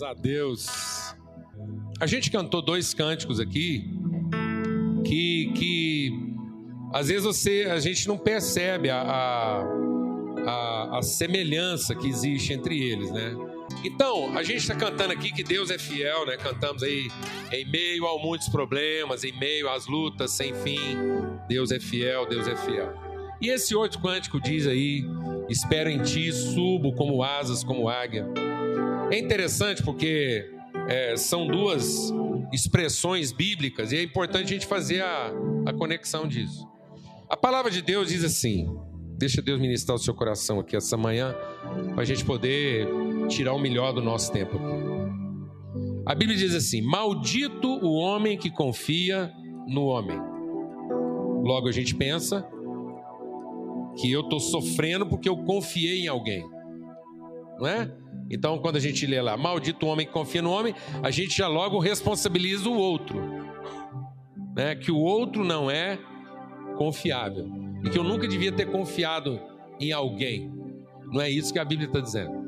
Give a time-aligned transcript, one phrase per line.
[0.00, 0.66] Graças a Deus.
[2.00, 3.84] A gente cantou dois cânticos aqui
[5.04, 6.10] que, que
[6.92, 9.64] às vezes você, a gente não percebe a, a,
[10.46, 13.36] a, a semelhança que existe entre eles, né?
[13.84, 16.36] Então, a gente está cantando aqui que Deus é fiel, né?
[16.36, 17.08] Cantamos aí
[17.52, 20.96] em meio a muitos problemas, em meio às lutas sem fim.
[21.46, 22.92] Deus é fiel, Deus é fiel.
[23.40, 25.04] E esse outro cântico diz aí:
[25.48, 28.26] Espero em ti, subo como asas, como águia.
[29.10, 30.48] É interessante porque
[30.88, 32.12] é, são duas
[32.52, 35.32] expressões bíblicas e é importante a gente fazer a,
[35.66, 36.68] a conexão disso.
[37.28, 38.68] A palavra de Deus diz assim:
[39.18, 41.34] deixa Deus ministrar o seu coração aqui essa manhã,
[41.92, 42.88] para a gente poder
[43.28, 44.90] tirar o melhor do nosso tempo aqui.
[46.06, 49.32] A Bíblia diz assim: Maldito o homem que confia
[49.66, 50.18] no homem.
[51.42, 52.46] Logo a gente pensa
[54.00, 56.44] que eu estou sofrendo porque eu confiei em alguém,
[57.58, 57.99] não é?
[58.30, 61.36] Então, quando a gente lê lá, maldito o homem que confia no homem, a gente
[61.36, 63.20] já logo responsabiliza o outro,
[64.54, 64.76] né?
[64.76, 65.98] Que o outro não é
[66.76, 67.50] confiável
[67.84, 69.40] e que eu nunca devia ter confiado
[69.80, 70.52] em alguém.
[71.06, 72.40] Não é isso que a Bíblia está dizendo.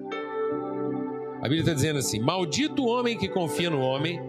[1.39, 4.21] A Bíblia está dizendo assim: Maldito o homem que confia no homem,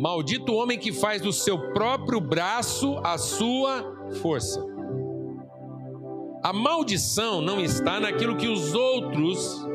[0.00, 4.64] maldito o homem que faz do seu próprio braço a sua força.
[6.44, 9.66] A maldição não está naquilo que os outros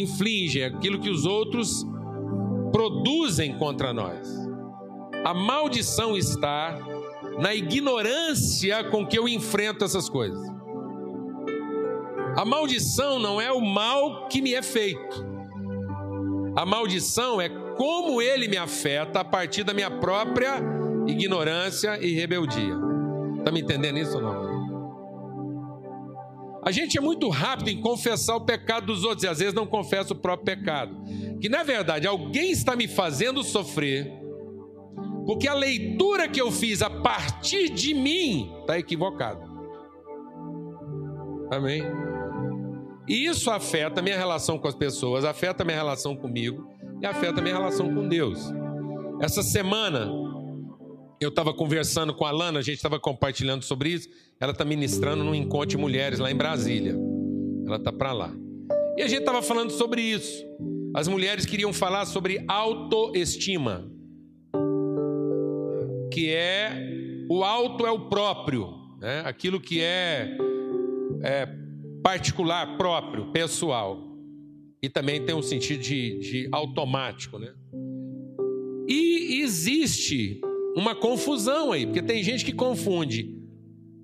[0.00, 1.84] infligem, aquilo que os outros
[2.72, 4.28] produzem contra nós.
[5.24, 6.78] A maldição está
[7.38, 10.40] na ignorância com que eu enfrento essas coisas.
[12.36, 15.24] A maldição não é o mal que me é feito.
[16.56, 20.60] A maldição é como ele me afeta a partir da minha própria
[21.06, 22.74] ignorância e rebeldia.
[23.38, 24.53] Está me entendendo isso ou não?
[26.64, 29.66] A gente é muito rápido em confessar o pecado dos outros e às vezes não
[29.66, 30.96] confessa o próprio pecado.
[31.40, 34.10] Que na verdade alguém está me fazendo sofrer
[35.26, 39.42] porque a leitura que eu fiz a partir de mim está equivocada.
[41.50, 41.82] Amém?
[43.08, 46.66] E isso afeta minha relação com as pessoas, afeta minha relação comigo
[47.00, 48.40] e afeta minha relação com Deus.
[49.20, 50.10] Essa semana
[51.20, 54.08] eu estava conversando com a Lana, a gente estava compartilhando sobre isso.
[54.40, 56.96] Ela está ministrando num encontro de mulheres lá em Brasília.
[57.66, 58.32] Ela está para lá.
[58.96, 60.44] E a gente estava falando sobre isso.
[60.94, 63.90] As mulheres queriam falar sobre autoestima
[66.14, 66.70] que é
[67.28, 69.22] o alto é o próprio, né?
[69.24, 70.36] aquilo que é,
[71.22, 71.48] é
[72.04, 74.00] particular, próprio, pessoal.
[74.80, 77.38] E também tem um sentido de, de automático.
[77.38, 77.52] Né?
[78.86, 80.40] E existe
[80.76, 83.38] uma confusão aí, porque tem gente que confunde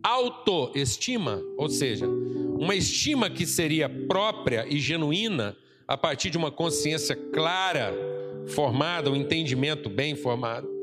[0.02, 7.14] autoestima, ou seja, uma estima que seria própria e genuína a partir de uma consciência
[7.14, 7.92] clara,
[8.46, 10.80] formada, um entendimento bem formado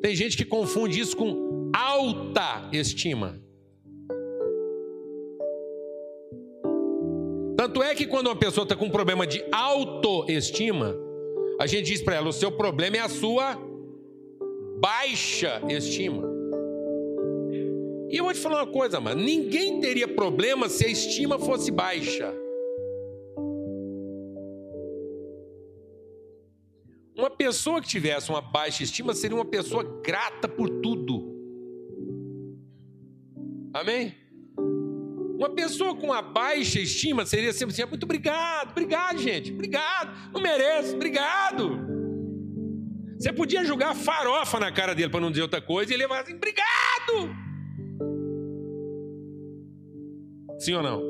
[0.00, 3.38] tem gente que confunde isso com alta estima.
[7.56, 10.96] Tanto é que quando uma pessoa está com um problema de autoestima,
[11.60, 13.58] a gente diz para ela: o seu problema é a sua
[14.80, 16.28] baixa estima.
[18.10, 21.70] E eu vou te falar uma coisa, mano: ninguém teria problema se a estima fosse
[21.70, 22.34] baixa.
[27.16, 31.38] Uma pessoa que tivesse uma baixa estima seria uma pessoa grata por tudo.
[33.74, 34.14] Amém?
[35.38, 40.40] Uma pessoa com uma baixa estima seria sempre assim: muito obrigado, obrigado, gente, obrigado, não
[40.40, 41.89] mereço, obrigado.
[43.20, 46.08] Você podia jogar farofa na cara dele para não dizer outra coisa e ele ia
[46.08, 47.36] falar assim: obrigado.
[50.58, 51.02] Sim ou não?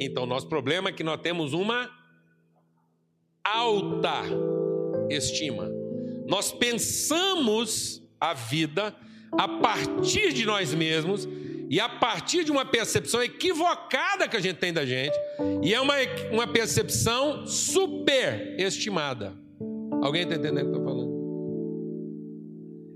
[0.00, 1.88] Então, nosso problema é que nós temos uma
[3.44, 4.22] alta
[5.08, 5.70] estima.
[6.26, 8.92] Nós pensamos a vida
[9.30, 11.28] a partir de nós mesmos
[11.70, 15.16] e a partir de uma percepção equivocada que a gente tem da gente,
[15.62, 15.94] e é uma,
[16.32, 19.45] uma percepção superestimada.
[20.06, 21.16] Alguém está entendendo o que eu estou falando?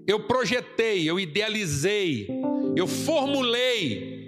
[0.06, 2.28] Eu projetei, eu idealizei,
[2.76, 4.20] eu formulei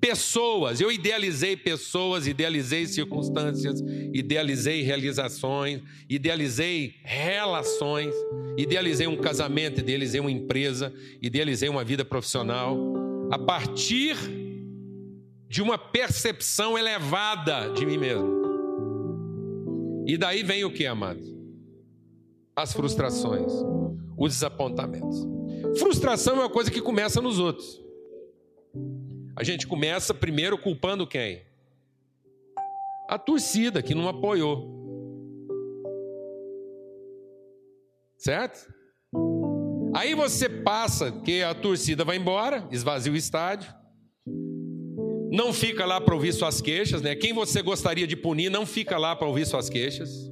[0.00, 0.80] pessoas.
[0.80, 3.80] Eu idealizei pessoas, idealizei circunstâncias,
[4.12, 8.12] idealizei realizações, idealizei relações,
[8.58, 10.92] idealizei um casamento, idealizei uma empresa,
[11.22, 12.76] idealizei uma vida profissional
[13.30, 14.16] a partir
[15.48, 18.42] de uma percepção elevada de mim mesmo.
[20.06, 21.33] E daí vem o que, amados?
[22.56, 23.52] as frustrações,
[24.16, 25.26] os desapontamentos.
[25.78, 27.82] Frustração é uma coisa que começa nos outros.
[29.36, 31.42] A gente começa primeiro culpando quem?
[33.08, 34.72] A torcida que não apoiou.
[38.16, 38.72] Certo?
[39.94, 43.72] Aí você passa que a torcida vai embora, esvazia o estádio.
[45.30, 47.16] Não fica lá para ouvir suas queixas, né?
[47.16, 50.30] Quem você gostaria de punir não fica lá para ouvir suas queixas.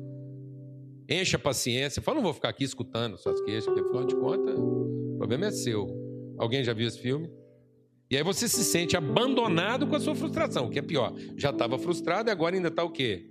[1.12, 2.00] Encha a paciência.
[2.00, 5.50] Fala, não vou ficar aqui escutando suas queixas, porque afinal de contas, o problema é
[5.50, 5.86] seu.
[6.38, 7.30] Alguém já viu esse filme?
[8.10, 11.12] E aí você se sente abandonado com a sua frustração, que é pior.
[11.36, 13.26] Já estava frustrado e agora ainda está o quê?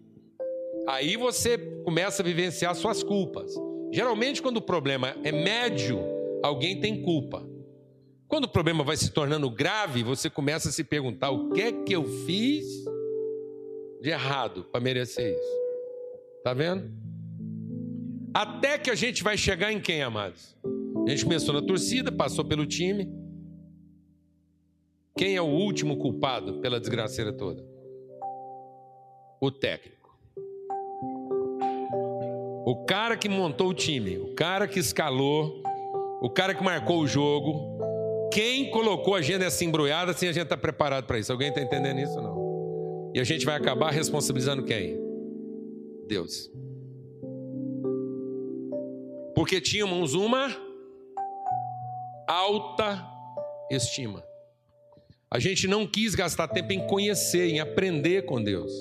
[0.88, 3.52] Aí você começa a vivenciar suas culpas.
[3.92, 6.00] Geralmente, quando o problema é médio,
[6.44, 7.48] alguém tem culpa.
[8.28, 11.72] Quando o problema vai se tornando grave, você começa a se perguntar: o que é
[11.72, 12.66] que eu fiz
[14.02, 15.62] de errado para merecer isso?
[16.44, 17.11] Tá vendo?
[18.34, 20.56] Até que a gente vai chegar em quem, amados?
[21.06, 23.10] A gente começou na torcida, passou pelo time.
[25.18, 27.66] Quem é o último culpado pela desgraceira toda?
[29.42, 30.18] O técnico.
[32.66, 35.62] O cara que montou o time, o cara que escalou,
[36.22, 37.78] o cara que marcou o jogo,
[38.32, 41.32] quem colocou a gente nessa embrulhada sem a gente estar tá preparado para isso?
[41.32, 43.12] Alguém está entendendo isso não?
[43.14, 44.98] E a gente vai acabar responsabilizando quem?
[46.08, 46.50] Deus.
[49.42, 50.56] Porque tínhamos uma
[52.28, 53.04] alta
[53.72, 54.24] estima.
[55.32, 58.72] A gente não quis gastar tempo em conhecer, em aprender com Deus.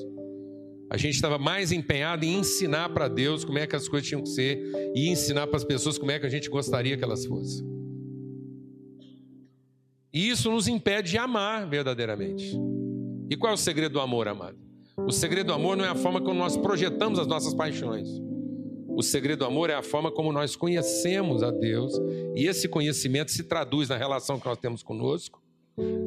[0.91, 4.23] A gente estava mais empenhado em ensinar para Deus como é que as coisas tinham
[4.23, 7.25] que ser e ensinar para as pessoas como é que a gente gostaria que elas
[7.25, 7.67] fossem.
[10.13, 12.55] E isso nos impede de amar verdadeiramente.
[13.31, 14.59] E qual é o segredo do amor, amado?
[14.99, 18.29] O segredo do amor não é a forma como nós projetamos as nossas paixões.
[18.97, 21.95] O segredo do amor é a forma como nós conhecemos a Deus
[22.35, 25.43] e esse conhecimento se traduz na relação que nós temos conosco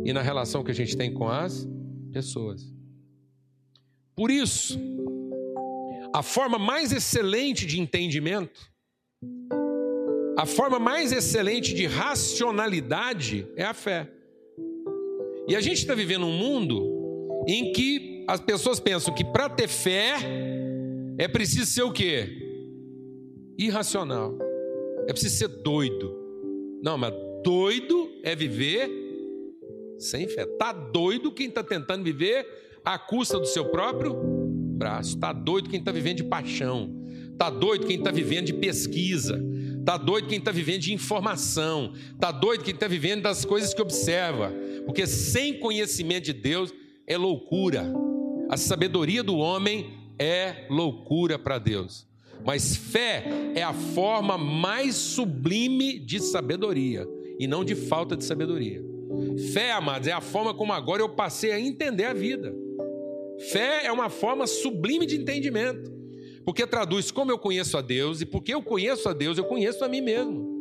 [0.03, 1.67] e na relação que a gente tem com as
[2.11, 2.71] pessoas.
[4.15, 4.79] Por isso,
[6.13, 8.71] a forma mais excelente de entendimento,
[10.37, 14.09] a forma mais excelente de racionalidade é a fé.
[15.47, 19.67] E a gente está vivendo um mundo em que as pessoas pensam que para ter
[19.67, 20.15] fé
[21.17, 22.42] é preciso ser o quê?
[23.57, 24.37] Irracional.
[25.07, 26.15] É preciso ser doido.
[26.81, 27.13] Não, mas
[27.43, 28.89] doido é viver
[29.97, 30.45] sem fé.
[30.45, 32.45] Tá doido quem está tentando viver
[32.83, 35.15] à custa do seu próprio braço.
[35.15, 36.89] Está doido quem está vivendo de paixão.
[37.31, 39.41] Está doido quem está vivendo de pesquisa.
[39.79, 41.93] Está doido quem está vivendo de informação.
[42.13, 44.53] Está doido quem está vivendo das coisas que observa.
[44.85, 46.73] Porque sem conhecimento de Deus
[47.07, 47.85] é loucura.
[48.49, 52.07] A sabedoria do homem é loucura para Deus.
[52.45, 53.25] Mas fé
[53.55, 57.07] é a forma mais sublime de sabedoria
[57.39, 58.83] e não de falta de sabedoria.
[59.53, 62.53] Fé, amados, é a forma como agora eu passei a entender a vida.
[63.51, 65.91] Fé é uma forma sublime de entendimento,
[66.45, 69.83] porque traduz como eu conheço a Deus e porque eu conheço a Deus, eu conheço
[69.83, 70.51] a mim mesmo.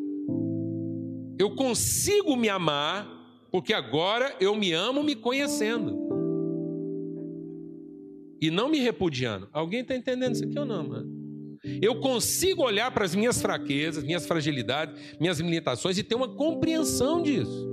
[1.39, 3.09] Eu consigo me amar
[3.51, 5.99] porque agora eu me amo me conhecendo
[8.41, 9.49] e não me repudiando.
[9.53, 11.22] Alguém está entendendo isso aqui ou não, mano?
[11.81, 17.23] Eu consigo olhar para as minhas fraquezas, minhas fragilidades, minhas limitações e ter uma compreensão
[17.23, 17.71] disso.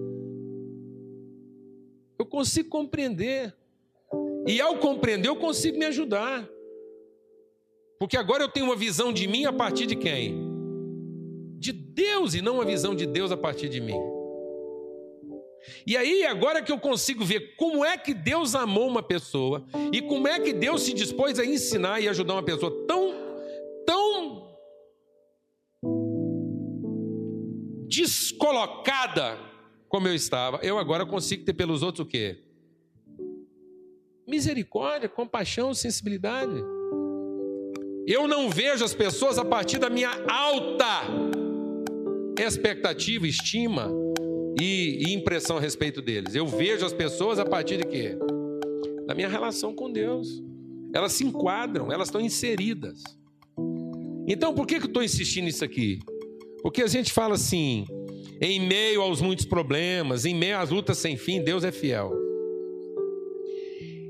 [2.18, 3.56] Eu consigo compreender.
[4.46, 6.48] E ao compreender, eu consigo me ajudar.
[8.00, 10.38] Porque agora eu tenho uma visão de mim a partir de quem?
[11.58, 14.00] De Deus e não uma visão de Deus a partir de mim.
[15.86, 20.02] E aí, agora que eu consigo ver como é que Deus amou uma pessoa e
[20.02, 23.14] como é que Deus se dispôs a ensinar e ajudar uma pessoa tão,
[23.86, 24.50] tão
[27.88, 29.38] descolocada
[29.90, 32.44] como eu estava, eu agora consigo ter pelos outros o quê?
[34.28, 36.54] Misericórdia, compaixão, sensibilidade.
[38.06, 41.02] Eu não vejo as pessoas a partir da minha alta
[42.40, 43.92] expectativa, estima
[44.60, 46.36] e, impressão a respeito deles.
[46.36, 48.18] Eu vejo as pessoas a partir de quê?
[49.08, 50.44] Da minha relação com Deus.
[50.94, 53.04] Elas se enquadram, elas estão inseridas.
[54.30, 56.00] Então, por que, que eu estou insistindo nisso aqui?
[56.62, 57.84] Porque a gente fala assim,
[58.40, 62.14] em meio aos muitos problemas, em meio às lutas sem fim, Deus é fiel.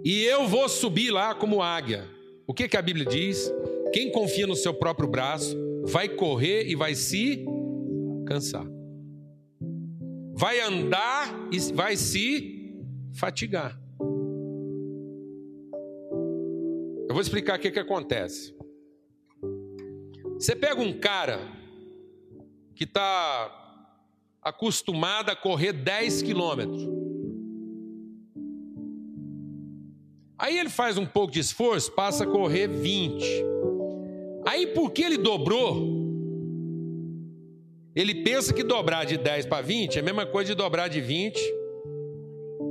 [0.03, 2.05] E eu vou subir lá como águia.
[2.45, 3.49] O que, que a Bíblia diz?
[3.93, 7.45] Quem confia no seu próprio braço vai correr e vai se
[8.27, 8.65] cansar.
[10.33, 12.75] Vai andar e vai se
[13.13, 13.79] fatigar.
[17.07, 18.58] Eu vou explicar o que, que acontece.
[20.39, 21.41] Você pega um cara
[22.73, 23.85] que está
[24.41, 26.87] acostumado a correr 10 quilômetros.
[30.37, 33.25] Aí ele faz um pouco de esforço, passa a correr 20.
[34.47, 35.99] Aí porque ele dobrou,
[37.93, 41.01] Ele pensa que dobrar de 10 para 20 é a mesma coisa de dobrar de
[41.01, 41.37] 20.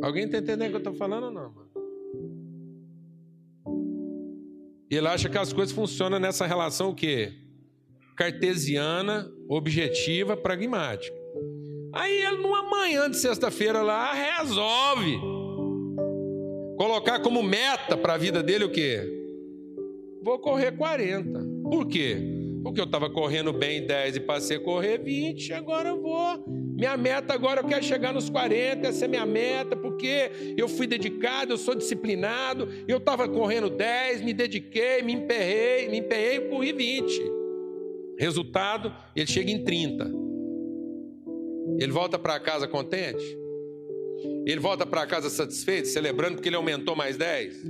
[0.01, 1.69] Alguém está entendendo o que eu estou falando ou não, mano?
[4.91, 7.48] E ele acha que as coisas funcionam nessa relação o quê?
[8.19, 11.17] Cartesiana, objetiva, pragmática.
[11.95, 15.21] Aí ele, numa manhã de sexta-feira lá, resolve
[16.77, 19.09] colocar como meta para a vida dele o quê?
[20.21, 21.47] Vou correr 40.
[21.71, 22.17] Por quê?
[22.65, 26.45] Porque eu estava correndo bem 10 e passei a correr 20, agora eu vou.
[26.77, 30.89] Minha meta agora eu quero chegar nos 40, essa é minha meta, porque eu fui
[30.89, 36.49] dedicado, eu sou disciplinado, eu estava correndo 10, me dediquei, me emperrei, me emperrei e
[36.49, 37.38] corri 20.
[38.19, 40.11] Resultado, ele chega em 30.
[41.79, 43.25] Ele volta para casa contente?
[44.45, 47.63] Ele volta para casa satisfeito, celebrando porque ele aumentou mais 10?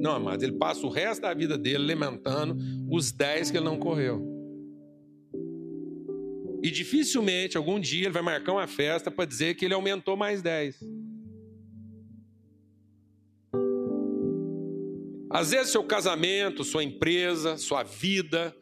[0.00, 2.56] Não, amados, ele passa o resto da vida dele lamentando
[2.90, 4.26] os 10 que ele não correu.
[6.62, 10.40] E dificilmente, algum dia, ele vai marcar uma festa para dizer que ele aumentou mais
[10.40, 10.78] 10.
[15.30, 18.54] Às vezes, seu casamento, sua empresa, sua vida,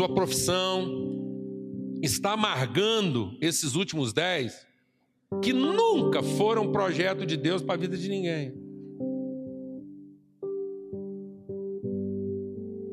[0.00, 4.66] sua profissão, está amargando esses últimos 10
[5.42, 8.54] que nunca foram projeto de Deus para a vida de ninguém.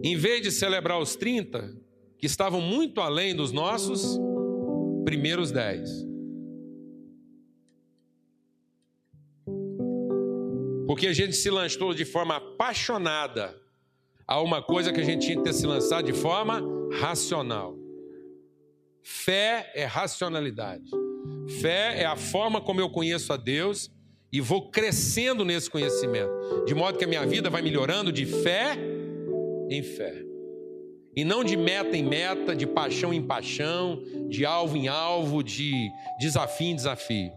[0.04, 1.80] Em vez de celebrar os 30,
[2.18, 4.20] que estavam muito além dos nossos
[5.06, 5.90] primeiros 10.
[10.86, 13.56] Porque a gente se lançou de forma apaixonada
[14.28, 16.62] a uma coisa que a gente tinha que ter se lançado de forma
[17.00, 17.76] racional.
[19.02, 20.92] Fé é racionalidade.
[21.62, 23.90] Fé é a forma como eu conheço a Deus
[24.32, 28.78] e vou crescendo nesse conhecimento, de modo que a minha vida vai melhorando de fé
[29.70, 30.24] em fé.
[31.16, 35.90] E não de meta em meta, de paixão em paixão, de alvo em alvo, de
[36.20, 37.32] desafio em desafio.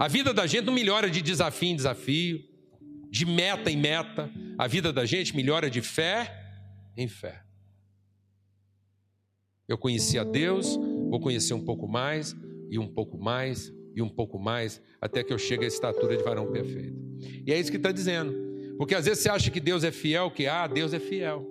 [0.00, 2.40] A vida da gente não melhora de desafio em desafio,
[3.14, 4.28] de meta em meta.
[4.58, 6.36] A vida da gente melhora de fé
[6.96, 7.44] em fé.
[9.68, 10.76] Eu conheci a Deus,
[11.08, 12.34] vou conhecer um pouco mais,
[12.68, 16.24] e um pouco mais, e um pouco mais, até que eu chegue à estatura de
[16.24, 16.98] varão perfeito.
[17.46, 18.34] E é isso que está dizendo.
[18.76, 21.48] Porque às vezes você acha que Deus é fiel, que ah, Deus é fiel.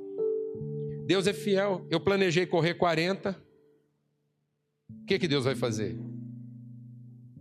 [1.05, 1.87] Deus é fiel.
[1.89, 3.41] Eu planejei correr 40.
[4.89, 5.97] O que, que Deus vai fazer?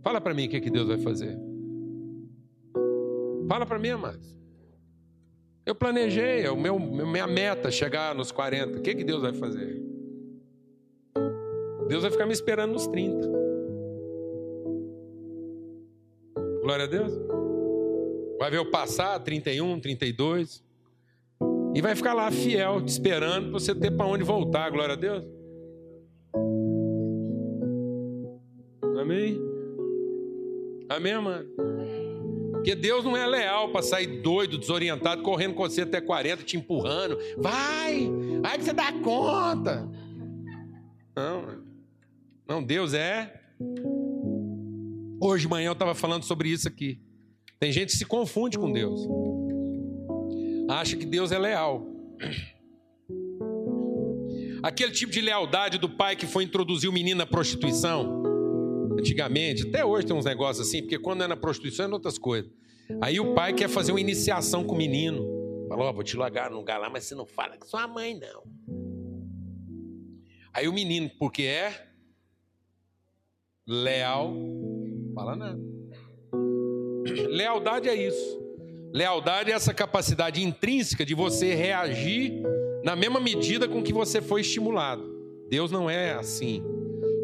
[0.01, 1.37] Fala para mim o que, que Deus vai fazer.
[3.47, 4.33] Fala para mim, amados.
[5.65, 8.79] Eu planejei, é o meu, minha meta chegar nos 40.
[8.79, 9.81] O que, que Deus vai fazer?
[11.87, 13.29] Deus vai ficar me esperando nos 30.
[16.61, 17.13] Glória a Deus.
[18.39, 20.63] Vai ver eu passar 31, 32.
[21.75, 24.97] E vai ficar lá fiel, te esperando para você ter para onde voltar, glória a
[24.97, 25.25] Deus.
[28.99, 29.39] Amém?
[30.89, 31.45] Amém, mano?
[32.63, 36.55] Porque Deus não é leal para sair doido, desorientado, correndo com você até 40, te
[36.55, 37.17] empurrando.
[37.37, 38.09] Vai,
[38.41, 39.85] vai que você dá conta.
[41.13, 41.61] Não,
[42.47, 43.37] não, Deus é.
[45.19, 47.01] Hoje de manhã eu estava falando sobre isso aqui.
[47.59, 49.01] Tem gente que se confunde com Deus.
[50.69, 51.85] Acha que Deus é leal.
[54.63, 58.22] Aquele tipo de lealdade do pai que foi introduzir o menino na prostituição.
[58.97, 62.51] Antigamente, até hoje tem uns negócios assim, porque quando é na prostituição é outras coisas.
[63.01, 65.25] Aí o pai quer fazer uma iniciação com o menino.
[65.69, 68.19] Falou, oh, vou te largar no lugar lá, mas você não fala com sua mãe,
[68.19, 68.43] não.
[70.53, 71.87] Aí o menino, porque é
[73.67, 74.33] leal,
[75.15, 75.59] fala nada.
[77.29, 78.41] Lealdade é isso.
[78.93, 82.43] Lealdade é essa capacidade intrínseca de você reagir
[82.83, 85.03] na mesma medida com que você foi estimulado.
[85.49, 86.63] Deus não é assim.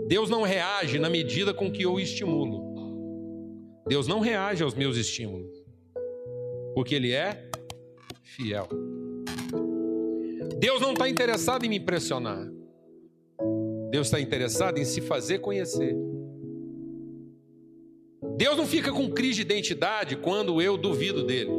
[0.09, 3.83] Deus não reage na medida com que eu o estimulo.
[3.87, 5.55] Deus não reage aos meus estímulos.
[6.73, 7.47] Porque Ele é
[8.23, 8.67] fiel.
[10.57, 12.51] Deus não está interessado em me impressionar.
[13.91, 15.95] Deus está interessado em se fazer conhecer.
[18.35, 21.51] Deus não fica com crise de identidade quando eu duvido dele.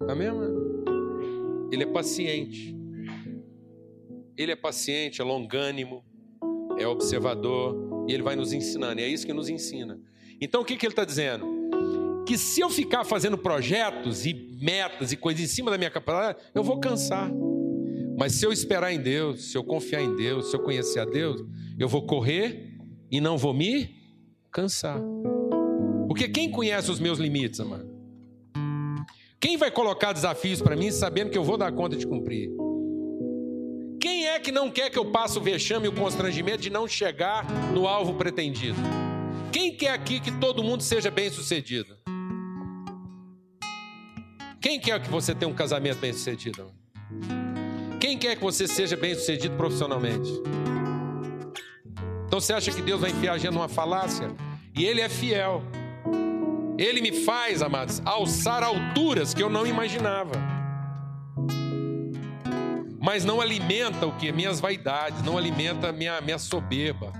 [0.00, 1.68] Amém, mano?
[1.70, 2.76] Ele é paciente.
[4.36, 6.04] Ele é paciente, é longânimo,
[6.78, 9.00] é observador e ele vai nos ensinando.
[9.00, 9.98] E é isso que nos ensina.
[10.40, 12.24] Então o que, que ele está dizendo?
[12.26, 16.38] Que se eu ficar fazendo projetos e metas e coisas em cima da minha capacidade,
[16.54, 17.30] eu vou cansar.
[18.18, 21.04] Mas se eu esperar em Deus, se eu confiar em Deus, se eu conhecer a
[21.04, 21.40] Deus,
[21.78, 22.76] eu vou correr
[23.10, 23.94] e não vou me
[24.50, 25.00] cansar.
[26.08, 27.88] Porque quem conhece os meus limites, amado?
[29.40, 32.50] Quem vai colocar desafios para mim sabendo que eu vou dar conta de cumprir?
[34.38, 37.44] É que não quer que eu passe o vexame e o constrangimento de não chegar
[37.74, 38.78] no alvo pretendido?
[39.50, 41.96] Quem quer aqui que todo mundo seja bem sucedido?
[44.60, 46.72] Quem quer que você tenha um casamento bem sucedido?
[48.00, 50.30] Quem quer que você seja bem sucedido profissionalmente?
[52.24, 54.30] Então você acha que Deus vai enfiar a gente numa falácia?
[54.72, 55.64] E Ele é fiel.
[56.78, 60.57] Ele me faz, amados, alçar alturas que eu não imaginava.
[63.08, 64.30] Mas não alimenta o que?
[64.30, 67.10] Minhas vaidades, não alimenta minha, minha soberba,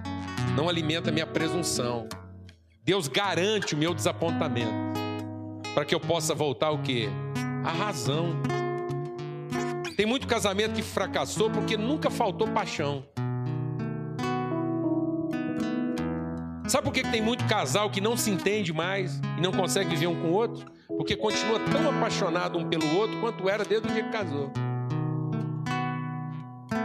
[0.55, 2.07] não alimenta minha presunção.
[2.85, 4.71] Deus garante o meu desapontamento,
[5.73, 7.09] para que eu possa voltar o que?
[7.65, 8.39] A razão.
[9.97, 13.03] Tem muito casamento que fracassou porque nunca faltou paixão.
[16.69, 20.09] Sabe por que tem muito casal que não se entende mais e não consegue viver
[20.09, 20.71] um com o outro?
[20.87, 24.53] Porque continua tão apaixonado um pelo outro quanto era desde o dia que casou.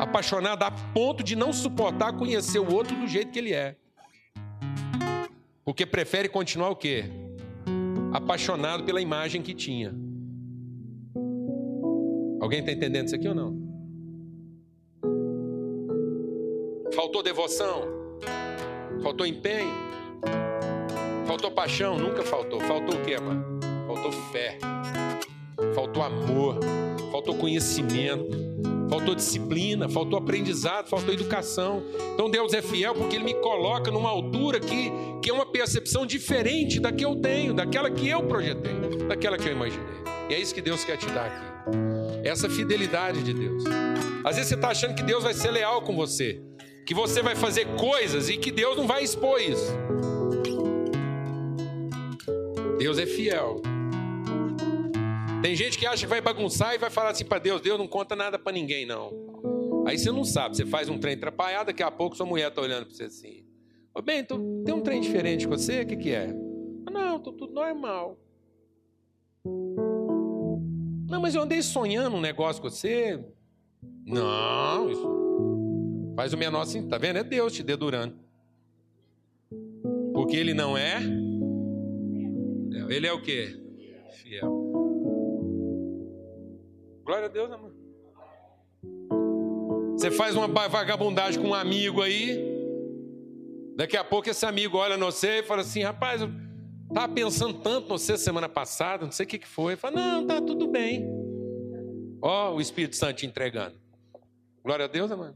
[0.03, 3.77] Apaixonado a ponto de não suportar conhecer o outro do jeito que ele é.
[5.63, 7.05] Porque prefere continuar o quê?
[8.11, 9.95] Apaixonado pela imagem que tinha.
[12.41, 13.57] Alguém está entendendo isso aqui ou não?
[16.93, 17.83] Faltou devoção?
[19.01, 19.71] Faltou empenho?
[21.25, 21.97] Faltou paixão?
[21.97, 22.59] Nunca faltou.
[22.59, 23.57] Faltou o que, mano?
[23.87, 24.57] Faltou fé.
[25.73, 26.59] Faltou amor.
[27.09, 28.52] Faltou conhecimento.
[28.93, 29.89] Faltou disciplina.
[29.89, 30.87] Faltou aprendizado.
[30.87, 31.83] Faltou educação.
[32.13, 36.05] Então Deus é fiel porque Ele me coloca numa altura que, que é uma percepção
[36.05, 38.75] diferente da que eu tenho, daquela que eu projetei,
[39.07, 40.03] daquela que eu imaginei.
[40.29, 41.77] E é isso que Deus quer te dar aqui.
[42.23, 43.63] Essa fidelidade de Deus.
[44.23, 46.41] Às vezes você está achando que Deus vai ser leal com você
[46.85, 49.71] que você vai fazer coisas e que Deus não vai expor isso.
[52.77, 53.61] Deus é fiel.
[55.43, 57.85] Tem gente que acha que vai bagunçar e vai falar assim para Deus: Deus não
[57.85, 59.83] conta nada para ninguém, não.
[59.85, 62.61] Aí você não sabe, você faz um trem atrapalhado, daqui a pouco sua mulher está
[62.61, 63.43] olhando para você assim:
[63.93, 65.81] Ô bem, então, tem um trem diferente com você?
[65.81, 66.33] O que, que é?
[66.89, 68.17] Não, tô tudo normal.
[71.09, 73.21] Não, mas eu andei sonhando um negócio com você.
[74.05, 77.17] Não, isso Faz o menor assim, tá vendo?
[77.17, 78.15] É Deus te dedurando.
[80.13, 81.01] Porque ele não é.
[82.87, 83.62] Ele é o que?
[87.03, 87.71] Glória a Deus, amor.
[89.97, 92.51] Você faz uma vagabundagem com um amigo aí.
[93.75, 96.29] Daqui a pouco esse amigo olha no você e fala assim: rapaz, eu
[96.87, 99.75] estava pensando tanto no você semana passada, não sei o que, que foi.
[99.75, 101.05] Fala, não, tá tudo bem.
[102.21, 103.75] Ó, o Espírito Santo te entregando.
[104.63, 105.33] Glória a Deus, amor.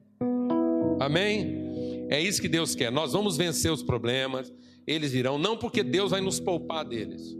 [0.99, 2.07] Amém?
[2.09, 2.91] É isso que Deus quer.
[2.91, 4.53] Nós vamos vencer os problemas,
[4.85, 7.35] eles virão, não porque Deus vai nos poupar deles,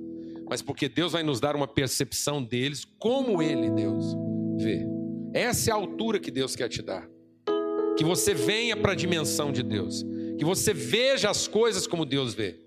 [0.49, 4.05] mas porque Deus vai nos dar uma percepção deles, como Ele, Deus,
[4.57, 4.85] vê.
[5.33, 7.07] Essa é a altura que Deus quer te dar.
[7.97, 10.05] Que você venha para a dimensão de Deus,
[10.37, 12.59] que você veja as coisas como Deus vê,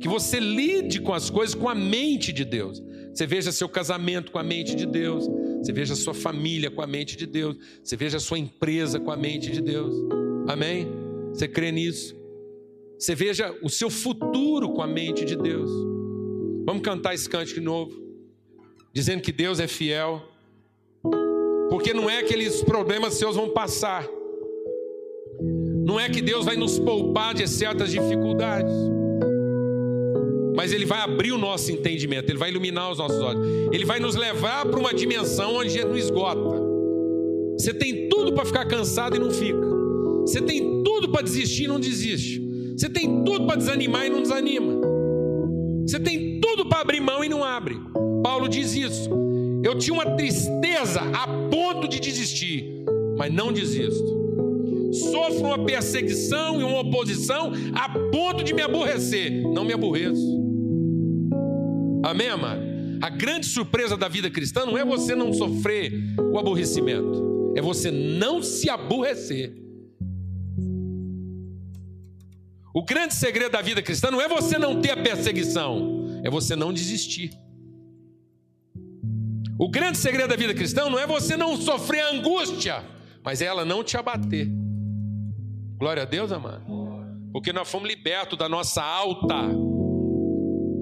[0.00, 2.82] que você lide com as coisas com a mente de Deus.
[3.12, 5.26] Você veja seu casamento com a mente de Deus,
[5.62, 9.16] você veja sua família com a mente de Deus, você veja sua empresa com a
[9.16, 9.94] mente de Deus.
[10.46, 10.86] Amém?
[11.32, 12.14] Você crê nisso?
[12.98, 15.95] Você veja o seu futuro com a mente de Deus.
[16.66, 17.92] Vamos cantar esse cântico de novo,
[18.92, 20.20] dizendo que Deus é fiel,
[21.70, 24.04] porque não é que aqueles problemas seus vão passar,
[25.86, 28.74] não é que Deus vai nos poupar de certas dificuldades,
[30.56, 34.00] mas Ele vai abrir o nosso entendimento, Ele vai iluminar os nossos olhos, Ele vai
[34.00, 36.60] nos levar para uma dimensão onde a não esgota.
[37.56, 39.64] Você tem tudo para ficar cansado e não fica.
[40.22, 42.44] Você tem tudo para desistir e não desiste.
[42.76, 44.80] Você tem tudo para desanimar e não desanima.
[45.86, 47.76] Você tem tudo para abrir mão e não abre.
[48.22, 49.10] Paulo diz isso.
[49.64, 52.84] Eu tinha uma tristeza a ponto de desistir,
[53.18, 54.14] mas não desisto.
[54.92, 60.24] Sofro uma perseguição e uma oposição a ponto de me aborrecer, não me aborreço.
[62.04, 62.62] Amém, amado?
[63.02, 65.92] A grande surpresa da vida cristã não é você não sofrer
[66.32, 69.52] o aborrecimento, é você não se aborrecer.
[72.72, 76.54] O grande segredo da vida cristã não é você não ter a perseguição, é você
[76.56, 77.30] não desistir.
[79.58, 82.84] O grande segredo da vida cristã não é você não sofrer angústia,
[83.24, 84.48] mas é ela não te abater.
[85.78, 86.64] Glória a Deus, amado.
[87.32, 89.34] Porque nós fomos libertos da nossa alta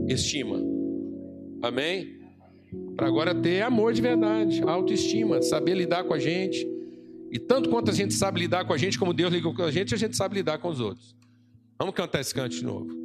[0.08, 0.60] estima.
[1.62, 2.20] Amém?
[2.96, 6.66] Para agora ter amor de verdade, autoestima, saber lidar com a gente.
[7.30, 9.70] E tanto quanto a gente sabe lidar com a gente, como Deus liga com a
[9.70, 11.16] gente, a gente sabe lidar com os outros.
[11.78, 13.03] Vamos cantar esse canto de novo.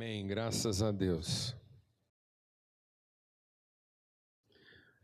[0.00, 0.26] Amém.
[0.26, 1.54] Graças a Deus.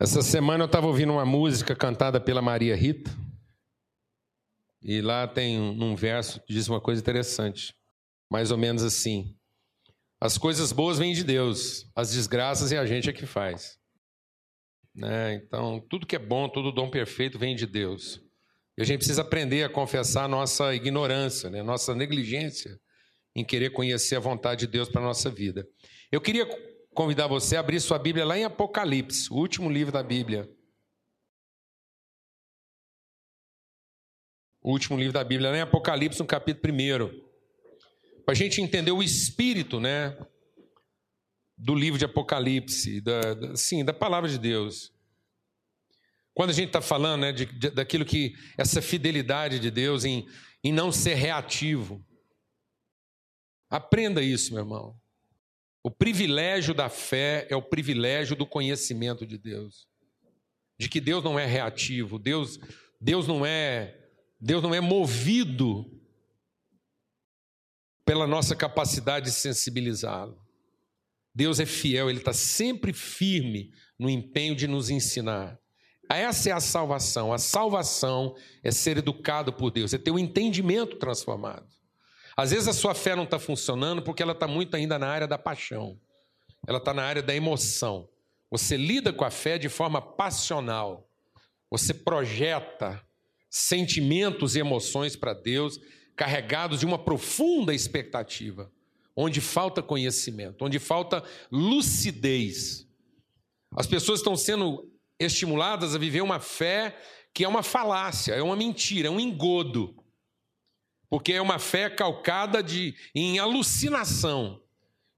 [0.00, 3.10] Essa semana eu estava ouvindo uma música cantada pela Maria Rita.
[4.80, 7.74] E lá tem um verso que diz uma coisa interessante.
[8.30, 9.36] Mais ou menos assim:
[10.18, 13.78] As coisas boas vêm de Deus, as desgraças é a gente é que faz.
[14.94, 15.34] Né?
[15.34, 18.18] Então, tudo que é bom, todo dom perfeito vem de Deus.
[18.78, 21.62] E a gente precisa aprender a confessar a nossa ignorância, né?
[21.62, 22.80] nossa negligência
[23.36, 25.68] em querer conhecer a vontade de Deus para a nossa vida.
[26.10, 26.48] Eu queria
[26.94, 30.50] convidar você a abrir sua Bíblia lá em Apocalipse, o último livro da Bíblia.
[34.62, 37.26] O último livro da Bíblia, lá em Apocalipse, no capítulo 1.
[38.24, 40.16] Para a gente entender o espírito, né?
[41.58, 44.94] Do livro de Apocalipse, da, da, sim, da palavra de Deus.
[46.32, 50.26] Quando a gente está falando né, de, de, daquilo que, essa fidelidade de Deus em,
[50.64, 52.04] em não ser reativo.
[53.68, 54.96] Aprenda isso, meu irmão.
[55.82, 59.86] O privilégio da fé é o privilégio do conhecimento de Deus.
[60.78, 62.58] De que Deus não é reativo, Deus,
[63.00, 64.02] Deus não é
[64.40, 65.90] Deus não é movido
[68.04, 70.38] pela nossa capacidade de sensibilizá-lo.
[71.34, 75.58] Deus é fiel, ele está sempre firme no empenho de nos ensinar.
[76.08, 77.32] Essa é a salvação.
[77.32, 81.75] A salvação é ser educado por Deus, é ter o um entendimento transformado.
[82.36, 85.26] Às vezes a sua fé não está funcionando porque ela está muito ainda na área
[85.26, 85.98] da paixão,
[86.66, 88.08] ela está na área da emoção.
[88.50, 91.08] Você lida com a fé de forma passional,
[91.70, 93.02] você projeta
[93.50, 95.80] sentimentos e emoções para Deus
[96.14, 98.70] carregados de uma profunda expectativa,
[99.16, 102.86] onde falta conhecimento, onde falta lucidez.
[103.74, 106.96] As pessoas estão sendo estimuladas a viver uma fé
[107.34, 109.94] que é uma falácia, é uma mentira, é um engodo.
[111.08, 114.60] Porque é uma fé calcada de, em alucinação,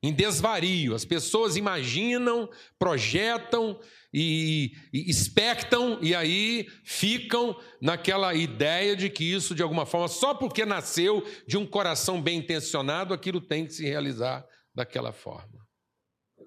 [0.03, 0.95] em desvario.
[0.95, 2.49] As pessoas imaginam,
[2.79, 3.79] projetam
[4.13, 10.35] e, e expectam e aí ficam naquela ideia de que isso, de alguma forma, só
[10.35, 15.67] porque nasceu de um coração bem intencionado, aquilo tem que se realizar daquela forma.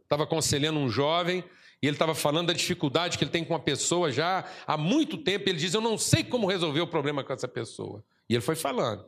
[0.04, 1.43] Estava aconselhando um jovem
[1.82, 5.17] e ele estava falando da dificuldade que ele tem com uma pessoa já há muito
[5.17, 5.49] tempo.
[5.49, 8.04] Ele diz: Eu não sei como resolver o problema com essa pessoa.
[8.30, 9.06] E ele foi falando.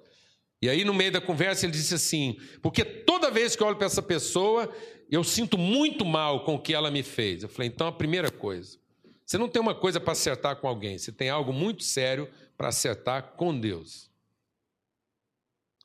[0.64, 3.76] E aí, no meio da conversa, ele disse assim: Porque toda vez que eu olho
[3.76, 4.74] para essa pessoa,
[5.12, 7.44] eu sinto muito mal com o que ela me fez.
[7.44, 8.78] Eu falei: Então, a primeira coisa,
[9.26, 12.70] você não tem uma coisa para acertar com alguém, você tem algo muito sério para
[12.70, 14.10] acertar com Deus.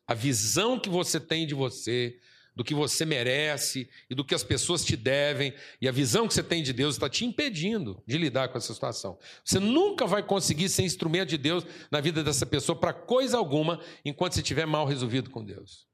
[0.07, 2.17] A visão que você tem de você,
[2.59, 6.35] do que você merece e do que as pessoas te devem, e a visão que
[6.35, 9.17] você tem de Deus está te impedindo de lidar com essa situação.
[9.45, 13.81] Você nunca vai conseguir ser instrumento de Deus na vida dessa pessoa para coisa alguma
[14.05, 15.87] enquanto você estiver mal resolvido com Deus.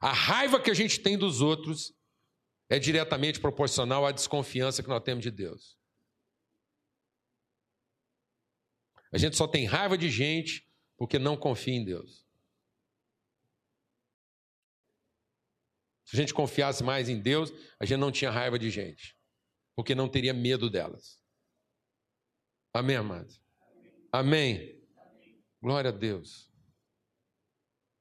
[0.00, 1.94] A raiva que a gente tem dos outros
[2.68, 5.78] é diretamente proporcional à desconfiança que nós temos de Deus.
[9.12, 12.21] A gente só tem raiva de gente porque não confia em Deus.
[16.12, 19.16] Se a gente confiasse mais em Deus, a gente não tinha raiva de gente,
[19.74, 21.18] porque não teria medo delas.
[22.74, 23.40] Amém, amados?
[24.12, 24.78] Amém.
[25.62, 26.52] Glória a Deus.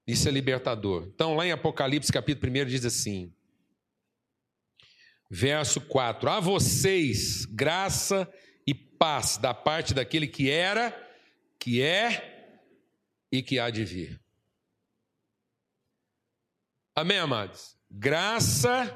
[0.05, 1.05] Isso é libertador.
[1.07, 3.33] Então, lá em Apocalipse, capítulo 1, diz assim:
[5.29, 8.29] verso 4: A vocês graça
[8.67, 10.91] e paz da parte daquele que era,
[11.57, 12.59] que é
[13.31, 14.21] e que há de vir.
[16.93, 17.79] Amém, amados?
[17.91, 18.95] Graça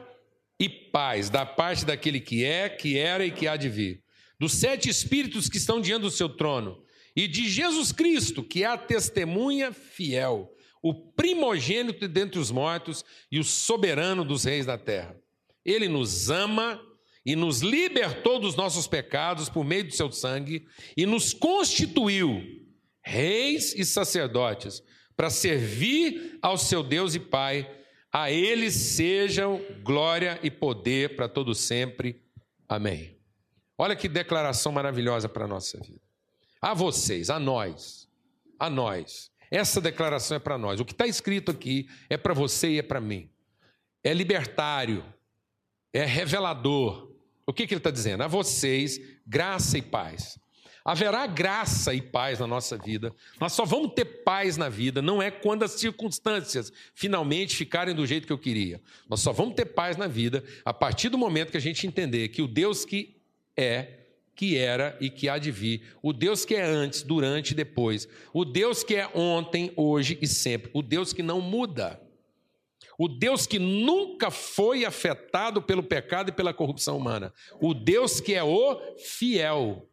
[0.60, 4.02] e paz da parte daquele que é, que era e que há de vir,
[4.40, 6.82] dos sete espíritos que estão diante do seu trono,
[7.16, 13.40] e de Jesus Cristo, que é a testemunha fiel, o primogênito dentre os mortos e
[13.40, 15.16] o soberano dos reis da terra.
[15.64, 16.80] Ele nos ama
[17.26, 22.44] e nos libertou dos nossos pecados por meio do seu sangue e nos constituiu
[23.04, 24.84] reis e sacerdotes
[25.16, 27.68] para servir ao seu Deus e Pai
[28.16, 32.24] a ele sejam glória e poder para todo sempre.
[32.66, 33.20] Amém.
[33.78, 36.00] Olha que declaração maravilhosa para a nossa vida.
[36.62, 38.08] A vocês, a nós,
[38.58, 39.30] a nós.
[39.52, 40.80] Essa declaração é para nós.
[40.80, 43.30] O que está escrito aqui é para você e é para mim.
[44.02, 45.04] É libertário,
[45.92, 47.12] é revelador.
[47.46, 48.24] O que, que ele está dizendo?
[48.24, 48.98] A vocês,
[49.28, 50.40] graça e paz
[50.86, 53.12] haverá graça e paz na nossa vida.
[53.42, 58.06] Nós só vamos ter paz na vida, não é quando as circunstâncias finalmente ficarem do
[58.06, 58.80] jeito que eu queria.
[59.10, 62.28] Nós só vamos ter paz na vida a partir do momento que a gente entender
[62.28, 63.18] que o Deus que
[63.58, 64.02] é,
[64.36, 68.08] que era e que há de vir, o Deus que é antes, durante e depois,
[68.32, 72.00] o Deus que é ontem, hoje e sempre, o Deus que não muda.
[72.98, 77.34] O Deus que nunca foi afetado pelo pecado e pela corrupção humana.
[77.60, 79.90] O Deus que é o fiel.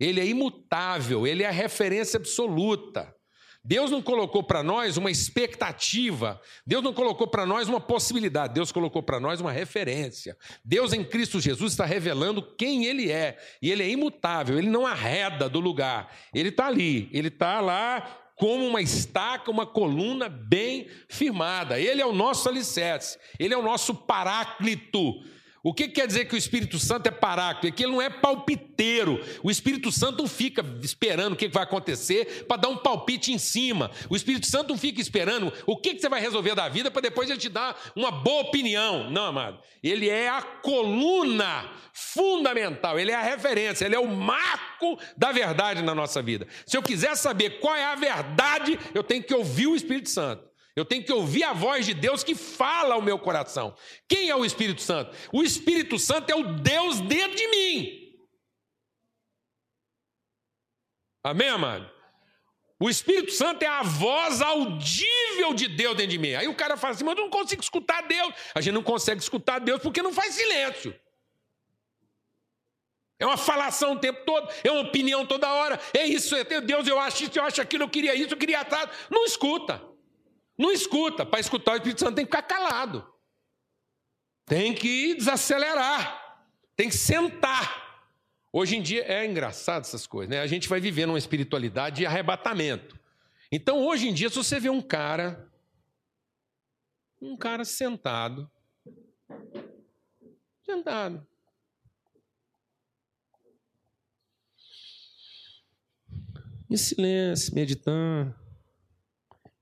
[0.00, 3.14] Ele é imutável, ele é a referência absoluta.
[3.62, 8.72] Deus não colocou para nós uma expectativa, Deus não colocou para nós uma possibilidade, Deus
[8.72, 10.34] colocou para nós uma referência.
[10.64, 14.86] Deus em Cristo Jesus está revelando quem Ele é, e Ele é imutável, Ele não
[14.86, 20.88] arreda do lugar, Ele está ali, Ele está lá como uma estaca, uma coluna bem
[21.10, 21.78] firmada.
[21.78, 25.22] Ele é o nosso alicerce, Ele é o nosso paráclito.
[25.62, 27.66] O que quer dizer que o Espírito Santo é paráclito?
[27.66, 29.22] É que ele não é palpiteiro.
[29.42, 33.38] O Espírito Santo não fica esperando o que vai acontecer para dar um palpite em
[33.38, 33.90] cima.
[34.08, 37.28] O Espírito Santo não fica esperando o que você vai resolver da vida para depois
[37.28, 39.10] ele te dar uma boa opinião.
[39.10, 39.60] Não, amado.
[39.82, 45.82] Ele é a coluna fundamental, ele é a referência, ele é o marco da verdade
[45.82, 46.46] na nossa vida.
[46.64, 50.49] Se eu quiser saber qual é a verdade, eu tenho que ouvir o Espírito Santo.
[50.76, 53.76] Eu tenho que ouvir a voz de Deus que fala ao meu coração.
[54.08, 55.16] Quem é o Espírito Santo?
[55.32, 58.00] O Espírito Santo é o Deus dentro de mim.
[61.22, 61.90] Amém, amado?
[62.82, 66.34] O Espírito Santo é a voz audível de Deus dentro de mim.
[66.34, 68.32] Aí o cara fala assim, mas eu não consigo escutar Deus.
[68.54, 70.98] A gente não consegue escutar Deus porque não faz silêncio.
[73.18, 75.78] É uma falação o tempo todo, é uma opinião toda hora.
[75.92, 78.60] É isso, é Deus, eu acho isso, eu acho aquilo, eu queria isso, eu queria
[78.60, 78.88] atrás.
[79.10, 79.89] Não escuta.
[80.60, 81.24] Não escuta.
[81.24, 83.10] Para escutar o Espírito Santo tem que ficar calado.
[84.44, 86.44] Tem que desacelerar.
[86.76, 87.88] Tem que sentar.
[88.52, 90.42] Hoje em dia é engraçado essas coisas, né?
[90.42, 93.00] A gente vai vivendo uma espiritualidade de arrebatamento.
[93.50, 95.50] Então, hoje em dia, se você vê um cara,
[97.22, 98.50] um cara sentado,
[100.62, 101.26] sentado,
[106.68, 108.39] em silêncio, meditando,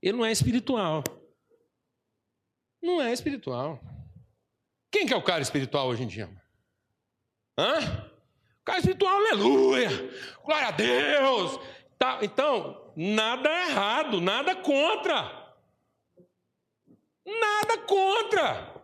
[0.01, 1.03] ele não é espiritual.
[2.81, 3.79] Não é espiritual.
[4.91, 6.29] Quem que é o cara espiritual hoje em dia?
[7.57, 8.09] Hã?
[8.61, 9.89] O cara espiritual, aleluia!
[10.43, 11.59] Glória a Deus!
[11.97, 15.53] Tá, então, nada errado, nada contra.
[17.25, 18.79] Nada contra.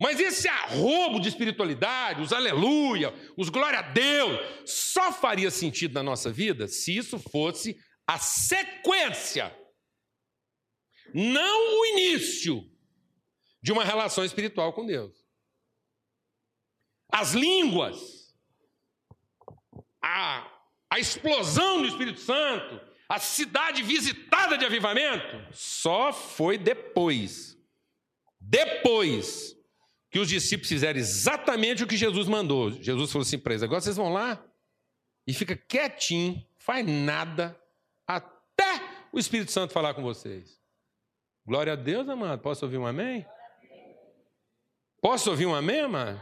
[0.00, 6.04] Mas esse arrobo de espiritualidade, os aleluia, os glória a Deus, só faria sentido na
[6.04, 7.76] nossa vida se isso fosse
[8.08, 9.54] a sequência,
[11.12, 12.64] não o início
[13.62, 15.14] de uma relação espiritual com Deus.
[17.12, 18.34] As línguas,
[20.02, 20.50] a,
[20.90, 27.58] a explosão do Espírito Santo, a cidade visitada de avivamento, só foi depois.
[28.40, 29.54] Depois
[30.10, 32.70] que os discípulos fizeram exatamente o que Jesus mandou.
[32.70, 34.42] Jesus falou assim para eles: agora vocês vão lá
[35.26, 37.58] e fica quietinho, faz nada,
[39.12, 40.58] o Espírito Santo falar com vocês.
[41.46, 42.40] Glória a Deus, amado.
[42.40, 43.26] Posso ouvir um amém?
[45.00, 46.20] Posso ouvir um amém, amado?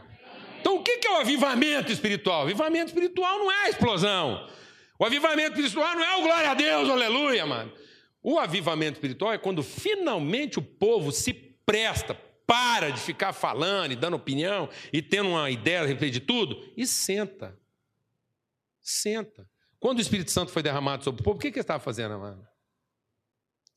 [0.59, 2.39] Então, o que é o avivamento espiritual?
[2.39, 4.49] O avivamento espiritual não é a explosão.
[4.99, 7.71] O avivamento espiritual não é o glória a Deus, aleluia, mano.
[8.23, 13.95] O avivamento espiritual é quando finalmente o povo se presta, para de ficar falando e
[13.95, 17.57] dando opinião e tendo uma ideia a respeito de tudo e senta.
[18.81, 19.47] Senta.
[19.79, 22.13] Quando o Espírito Santo foi derramado sobre o povo, o que, que ele estava fazendo,
[22.13, 22.47] amado?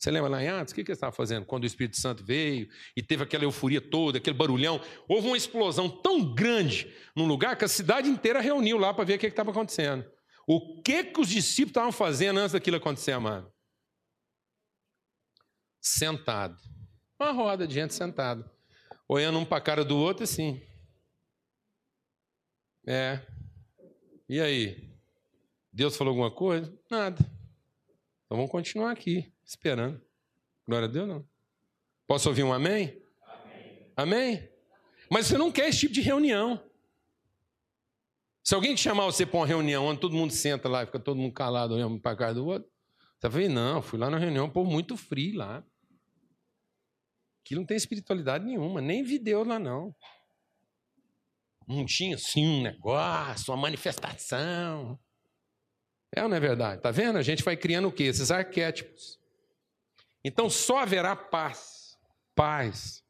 [0.01, 0.73] Você lembra lá em Atos?
[0.73, 3.83] O que, que ele estava fazendo quando o Espírito Santo veio e teve aquela euforia
[3.83, 4.81] toda, aquele barulhão?
[5.07, 9.17] Houve uma explosão tão grande num lugar que a cidade inteira reuniu lá para ver
[9.17, 10.11] o que estava acontecendo.
[10.47, 13.53] O que, que os discípulos estavam fazendo antes daquilo acontecer, amado?
[15.83, 16.57] Sentado.
[17.21, 18.51] Uma roda de gente sentada.
[19.07, 20.63] Olhando um para a cara do outro assim.
[22.87, 23.21] É.
[24.27, 24.97] E aí?
[25.71, 26.75] Deus falou alguma coisa?
[26.91, 27.19] Nada.
[28.25, 30.01] Então vamos continuar aqui, esperando.
[30.67, 31.29] Glória a Deus, não.
[32.07, 33.03] Posso ouvir um amém?
[33.27, 33.93] Amém?
[33.97, 34.51] amém?
[35.11, 36.63] Mas você não quer esse tipo de reunião.
[38.43, 40.99] Se alguém te chamar você para uma reunião onde todo mundo senta lá e fica
[40.99, 42.71] todo mundo calado olhando para a cara do outro,
[43.19, 45.65] você vai não, fui lá na reunião, povo muito frio lá.
[47.45, 49.95] Aquilo não tem espiritualidade nenhuma, nem vi Deus lá não.
[51.69, 54.99] Não tinha assim um negócio, uma manifestação.
[56.15, 56.79] É ou não é verdade?
[56.79, 57.19] Está vendo?
[57.19, 58.05] A gente vai criando o quê?
[58.05, 59.20] Esses arquétipos.
[60.25, 61.99] Então só haverá paz,
[62.35, 63.03] paz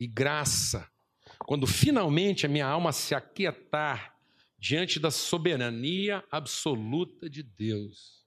[0.00, 0.90] e graça
[1.38, 4.16] quando finalmente a minha alma se aquietar
[4.58, 8.26] diante da soberania absoluta de Deus.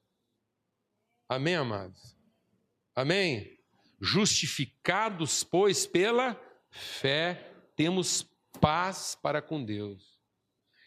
[1.28, 2.16] Amém, amados?
[2.94, 3.58] Amém?
[4.00, 8.26] Justificados, pois, pela fé, temos
[8.60, 10.09] paz para com Deus.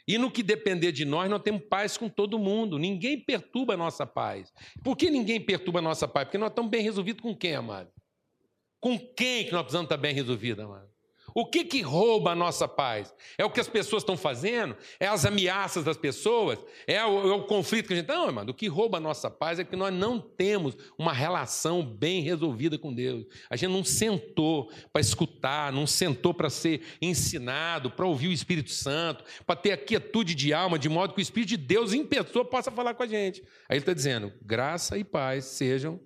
[0.08, 2.78] E no que depender de nós, nós temos paz com todo mundo.
[2.78, 4.52] Ninguém perturba a nossa paz.
[4.84, 6.26] Por que ninguém perturba a nossa paz?
[6.26, 7.90] Porque nós estamos bem resolvidos com quem, amado?
[8.82, 10.93] Com quem que nós precisamos estar bem resolvidos, amado?
[11.34, 13.14] O que que rouba a nossa paz?
[13.38, 14.76] É o que as pessoas estão fazendo?
[15.00, 16.64] É as ameaças das pessoas?
[16.86, 18.08] É o, é o conflito que a gente...
[18.08, 21.84] Não, irmão, o que rouba a nossa paz é que nós não temos uma relação
[21.84, 23.26] bem resolvida com Deus.
[23.50, 28.72] A gente não sentou para escutar, não sentou para ser ensinado, para ouvir o Espírito
[28.72, 32.06] Santo, para ter a quietude de alma, de modo que o Espírito de Deus em
[32.06, 33.42] pessoa possa falar com a gente.
[33.70, 36.00] Aí ele está dizendo, graça e paz sejam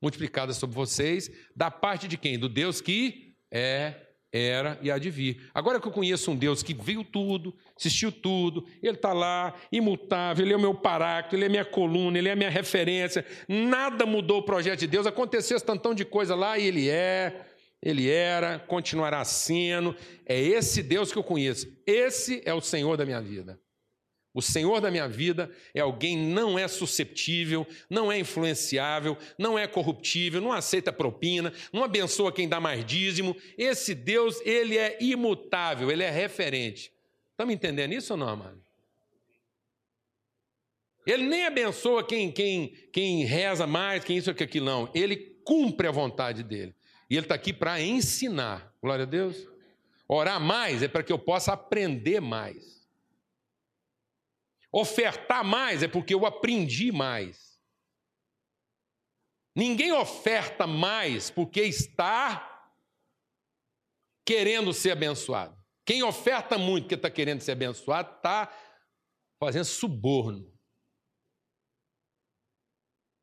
[0.00, 2.38] multiplicadas sobre vocês, da parte de quem?
[2.38, 5.50] Do Deus que é era e há de vir.
[5.52, 10.44] Agora que eu conheço um Deus que viu tudo, assistiu tudo, Ele está lá, imutável,
[10.44, 14.38] Ele é o meu paráclito, Ele é minha coluna, Ele é minha referência, nada mudou
[14.38, 17.46] o projeto de Deus, aconteceu esse tantão de coisa lá e Ele é,
[17.82, 23.04] Ele era, continuará sendo, é esse Deus que eu conheço, esse é o Senhor da
[23.04, 23.58] minha vida.
[24.32, 29.66] O Senhor da minha vida é alguém não é susceptível, não é influenciável, não é
[29.66, 33.36] corruptível, não aceita propina, não abençoa quem dá mais dízimo.
[33.58, 36.92] Esse Deus, ele é imutável, ele é referente.
[37.32, 38.62] Estamos entendendo isso ou não, amado?
[41.04, 44.90] Ele nem abençoa quem, quem, quem reza mais, quem isso ou aquilo, não.
[44.94, 46.74] Ele cumpre a vontade dele.
[47.08, 48.72] E ele está aqui para ensinar.
[48.80, 49.48] Glória a Deus.
[50.06, 52.79] Orar mais é para que eu possa aprender mais.
[54.72, 57.60] Ofertar mais é porque eu aprendi mais.
[59.54, 62.46] Ninguém oferta mais porque está
[64.24, 65.58] querendo ser abençoado.
[65.84, 68.52] Quem oferta muito porque está querendo ser abençoado está
[69.40, 70.48] fazendo suborno.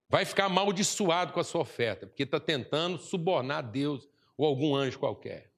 [0.10, 5.00] Vai ficar amaldiçoado com a sua oferta, porque está tentando subornar Deus ou algum anjo
[5.00, 5.54] qualquer.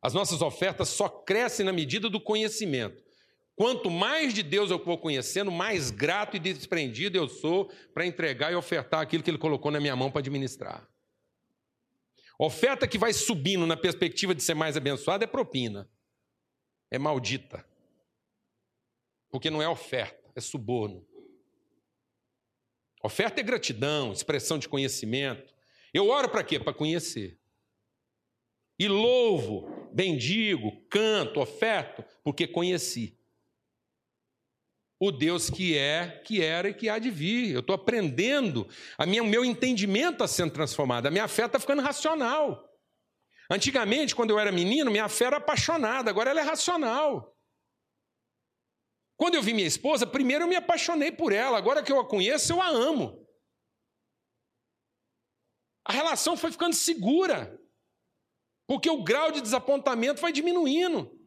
[0.00, 3.07] As nossas ofertas só crescem na medida do conhecimento.
[3.58, 8.52] Quanto mais de Deus eu vou conhecendo, mais grato e desprendido eu sou para entregar
[8.52, 10.88] e ofertar aquilo que Ele colocou na minha mão para administrar.
[12.38, 15.90] Oferta que vai subindo na perspectiva de ser mais abençoada é propina.
[16.88, 17.68] É maldita.
[19.28, 21.04] Porque não é oferta, é suborno.
[23.02, 25.52] Oferta é gratidão, expressão de conhecimento.
[25.92, 26.60] Eu oro para quê?
[26.60, 27.36] Para conhecer.
[28.78, 33.17] E louvo, bendigo, canto, oferto, porque conheci
[35.00, 37.52] o Deus que é, que era e que há de vir.
[37.52, 41.58] Eu estou aprendendo, a minha, o meu entendimento está sendo transformado, a minha fé está
[41.58, 42.68] ficando racional.
[43.50, 47.34] Antigamente, quando eu era menino, minha fé era apaixonada, agora ela é racional.
[49.16, 52.06] Quando eu vi minha esposa, primeiro eu me apaixonei por ela, agora que eu a
[52.06, 53.26] conheço, eu a amo.
[55.84, 57.58] A relação foi ficando segura,
[58.66, 61.18] porque o grau de desapontamento vai diminuindo.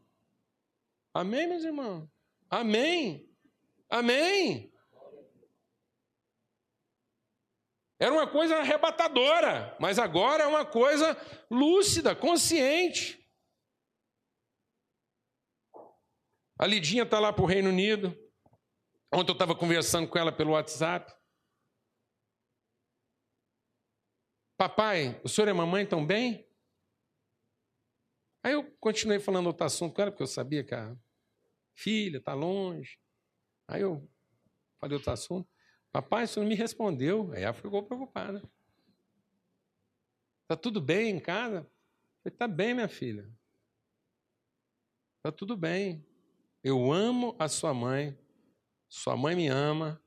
[1.13, 2.07] Amém, meus irmãos?
[2.49, 3.30] Amém.
[3.91, 4.71] Amém.
[7.99, 11.15] Era uma coisa arrebatadora, mas agora é uma coisa
[11.51, 13.21] lúcida, consciente.
[16.57, 18.09] A Lidinha está lá para o Reino Unido.
[19.13, 21.13] Ontem eu estava conversando com ela pelo WhatsApp.
[24.57, 26.49] Papai, o senhor e a mamãe estão bem?
[28.43, 30.95] Aí eu continuei falando outro assunto com ela, porque eu sabia que a
[31.75, 33.00] filha está longe.
[33.67, 34.07] Aí eu
[34.79, 35.49] falei outro assunto.
[35.91, 37.31] Papai, isso não me respondeu.
[37.33, 38.41] Aí ela ficou preocupada.
[40.43, 41.69] Está tudo bem em casa?
[42.25, 43.29] Está bem, minha filha.
[45.17, 46.05] Está tudo bem.
[46.63, 48.17] Eu amo a sua mãe.
[48.87, 50.01] Sua mãe me ama.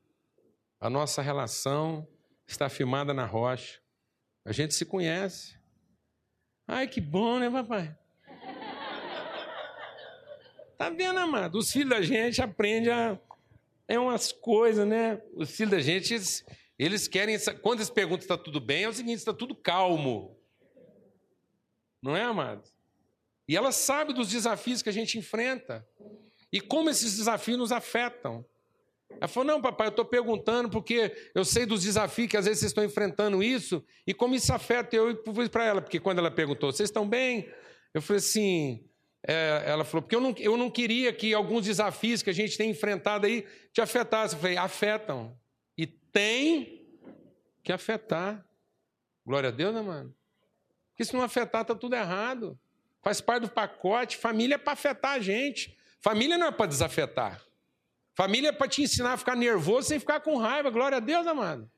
[0.79, 2.07] A nossa relação
[2.47, 3.81] está firmada na rocha.
[4.45, 5.59] A gente se conhece.
[6.67, 7.97] Ai, que bom, né, papai?
[10.77, 11.57] Tá vendo, amado?
[11.57, 13.15] Os filhos da gente aprendem a
[13.87, 15.21] é umas coisas, né?
[15.33, 16.45] Os filhos da gente, eles,
[16.77, 17.37] eles querem.
[17.61, 20.39] Quando eles perguntam se está tudo bem, é o seguinte: está tudo calmo.
[22.01, 22.73] Não é, amados?
[23.47, 25.87] E ela sabe dos desafios que a gente enfrenta
[26.51, 28.45] e como esses desafios nos afetam.
[29.09, 32.59] Ela falou: Não, papai, eu estou perguntando porque eu sei dos desafios que às vezes
[32.59, 34.95] vocês estão enfrentando isso e como isso afeta.
[34.95, 37.47] Eu fui para ela, porque quando ela perguntou: Vocês estão bem?
[37.93, 38.83] Eu falei assim:
[39.27, 42.55] é, ela falou, porque eu não, eu não queria que alguns desafios que a gente
[42.57, 44.37] tem enfrentado aí te afetassem.
[44.37, 45.35] Eu falei, afetam.
[45.75, 46.87] E tem
[47.63, 48.45] que afetar.
[49.25, 50.15] Glória a Deus, né, mano?
[50.91, 52.59] Porque se não afetar, está tudo errado.
[53.01, 54.15] Faz parte do pacote.
[54.15, 55.75] Família é para afetar a gente.
[55.99, 57.41] Família não é para desafetar.
[58.13, 60.69] Família é para te ensinar a ficar nervoso sem ficar com raiva.
[60.69, 61.69] Glória a Deus, amado.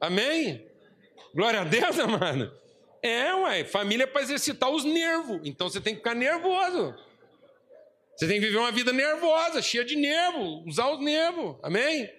[0.00, 0.68] Amém?
[1.32, 2.52] Glória a Deus, amado.
[3.02, 5.40] É, ué, família é para exercitar os nervos.
[5.44, 6.94] Então você tem que ficar nervoso.
[8.16, 11.56] Você tem que viver uma vida nervosa, cheia de nervo, usar os nervos.
[11.62, 12.10] Amém?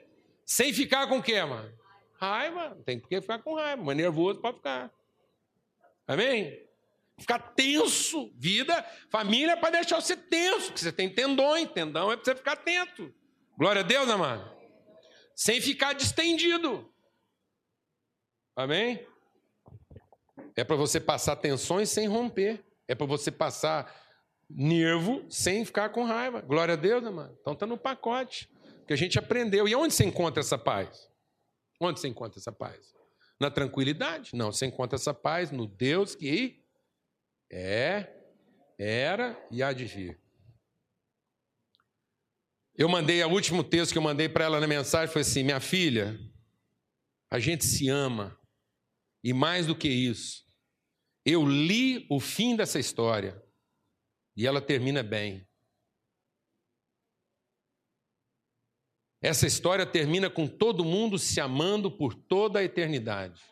[0.46, 1.72] Sem ficar com o quê, mano?
[2.20, 2.76] Raiva.
[2.86, 4.92] Tem que ficar com raiva, mas nervoso pode ficar.
[6.08, 6.60] Amém?
[7.20, 12.16] Ficar tenso, vida, família é para deixar você tenso, porque você tem tendões, tendão é
[12.16, 13.14] para você ficar atento.
[13.56, 14.52] Glória a Deus, amado.
[15.36, 16.92] Sem ficar distendido.
[18.56, 19.06] Amém?
[20.56, 22.64] É para você passar tensões sem romper.
[22.88, 23.94] É para você passar
[24.50, 26.42] nervo sem ficar com raiva.
[26.42, 27.38] Glória a Deus, amado.
[27.40, 28.50] Então está no pacote
[28.86, 29.68] que a gente aprendeu.
[29.68, 31.10] E onde você encontra essa paz?
[31.80, 32.94] Onde você encontra essa paz?
[33.40, 34.32] Na tranquilidade?
[34.34, 36.64] Não, você encontra essa paz no Deus que
[37.52, 38.08] é,
[38.78, 40.20] era e há de vir.
[42.76, 45.60] Eu mandei, o último texto que eu mandei para ela na mensagem foi assim: minha
[45.60, 46.20] filha,
[47.30, 48.38] a gente se ama,
[49.24, 50.44] e mais do que isso,
[51.26, 53.42] eu li o fim dessa história,
[54.36, 55.48] e ela termina bem.
[59.22, 63.44] Essa história termina com todo mundo se amando por toda a eternidade.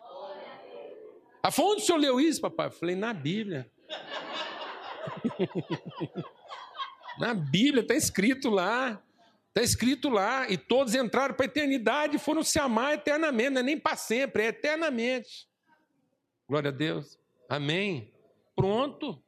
[1.44, 2.68] A onde o senhor leu isso, papai?
[2.68, 3.72] Eu falei, na Bíblia.
[7.20, 9.02] na Bíblia, está escrito lá.
[9.50, 10.50] Está escrito lá.
[10.50, 13.52] E todos entraram para a eternidade e foram se amar eternamente.
[13.52, 15.49] Não é nem para sempre, é eternamente.
[16.50, 17.20] Glória a Deus.
[17.48, 18.12] Amém.
[18.56, 19.22] Pronto.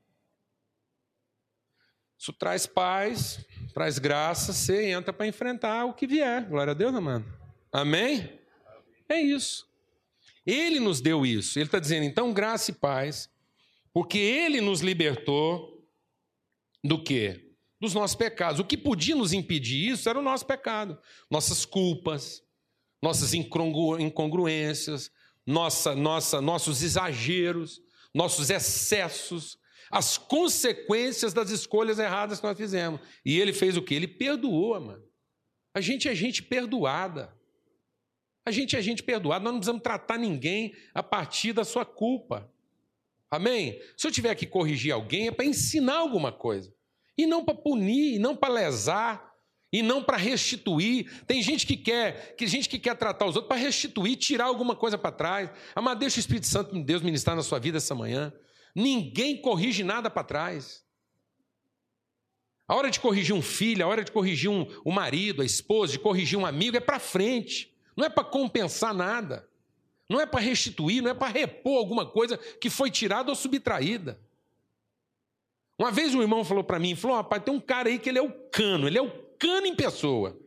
[2.18, 3.46] Isso traz paz,
[3.76, 6.50] traz graça, você entra para enfrentar o que vier.
[6.50, 7.24] Glória a Deus, amado.
[7.72, 8.40] Amém?
[9.08, 9.70] É isso.
[10.44, 11.60] Ele nos deu isso.
[11.60, 13.30] Ele está dizendo, então, graça e paz,
[13.94, 15.88] porque ele nos libertou
[16.84, 17.54] do quê?
[17.80, 18.60] Dos nossos pecados.
[18.60, 21.00] O que podia nos impedir isso era o nosso pecado,
[21.30, 22.44] nossas culpas,
[23.00, 25.12] nossas incongruências,
[25.46, 27.82] nossa, nossa, nossos exageros,
[28.14, 29.58] nossos excessos,
[29.90, 33.02] as consequências das escolhas erradas que nós fizemos.
[33.26, 33.94] E ele fez o que?
[33.94, 35.04] Ele perdoou, mano.
[35.74, 37.34] A gente é gente perdoada.
[38.46, 39.44] A gente é gente perdoada.
[39.44, 42.52] Nós não precisamos tratar ninguém a partir da sua culpa.
[43.30, 43.82] Amém?
[43.96, 46.74] Se eu tiver que corrigir alguém, é para ensinar alguma coisa.
[47.18, 49.31] E não para punir, e não para lesar,
[49.72, 51.24] e não para restituir.
[51.26, 54.76] Tem gente que quer, que gente que quer tratar os outros para restituir, tirar alguma
[54.76, 55.50] coisa para trás.
[55.74, 58.34] Amado, deixa o Espírito Santo de Deus ministrar na sua vida essa manhã.
[58.76, 60.84] Ninguém corrige nada para trás.
[62.68, 65.94] A hora de corrigir um filho, a hora de corrigir um, o marido, a esposa,
[65.94, 67.74] de corrigir um amigo, é para frente.
[67.96, 69.48] Não é para compensar nada.
[70.10, 74.20] Não é para restituir, não é para repor alguma coisa que foi tirada ou subtraída.
[75.80, 78.20] Uma vez um irmão falou para mim, falou, rapaz, tem um cara aí que ele
[78.20, 80.40] é o cano, ele é o cano em pessoa.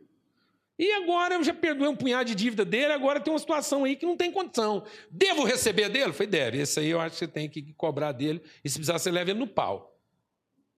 [0.79, 3.95] E agora eu já perdoei um punhado de dívida dele, agora tem uma situação aí
[3.95, 4.85] que não tem condição.
[5.11, 6.13] Devo receber dele?
[6.13, 6.59] Foi, deve.
[6.59, 9.31] Esse aí eu acho que você tem que cobrar dele, e se precisar, você leva
[9.31, 9.99] ele no pau.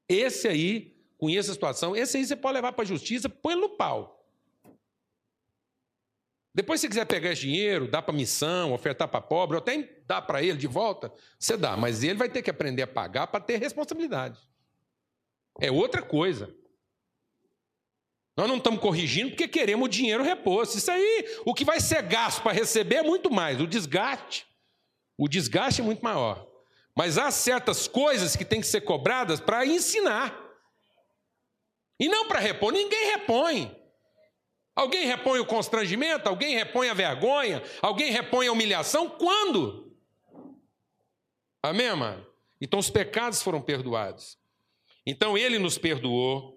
[0.10, 3.62] Esse aí, conheça a situação, esse aí você pode levar para a justiça, põe ele
[3.62, 4.26] no pau.
[6.54, 10.24] Depois, se quiser pegar esse dinheiro, dar para missão, ofertar para pobre, ou até dar
[10.24, 13.40] para ele de volta, você dá, mas ele vai ter que aprender a pagar para
[13.40, 14.40] ter responsabilidade.
[15.60, 16.56] É outra coisa.
[18.38, 20.78] Nós não estamos corrigindo porque queremos o dinheiro reposto.
[20.78, 23.60] Isso aí, o que vai ser gasto para receber é muito mais.
[23.60, 24.46] O desgaste,
[25.18, 26.48] o desgaste é muito maior.
[26.96, 30.40] Mas há certas coisas que têm que ser cobradas para ensinar.
[32.00, 32.72] E não para repor.
[32.72, 33.76] Ninguém repõe.
[34.76, 36.30] Alguém repõe o constrangimento?
[36.30, 37.64] Alguém repõe a vergonha?
[37.82, 39.10] Alguém repõe a humilhação?
[39.10, 39.96] Quando?
[41.64, 42.24] Amém, mano?
[42.62, 44.38] Então os pecados foram perdoados.
[45.04, 46.57] Então ele nos perdoou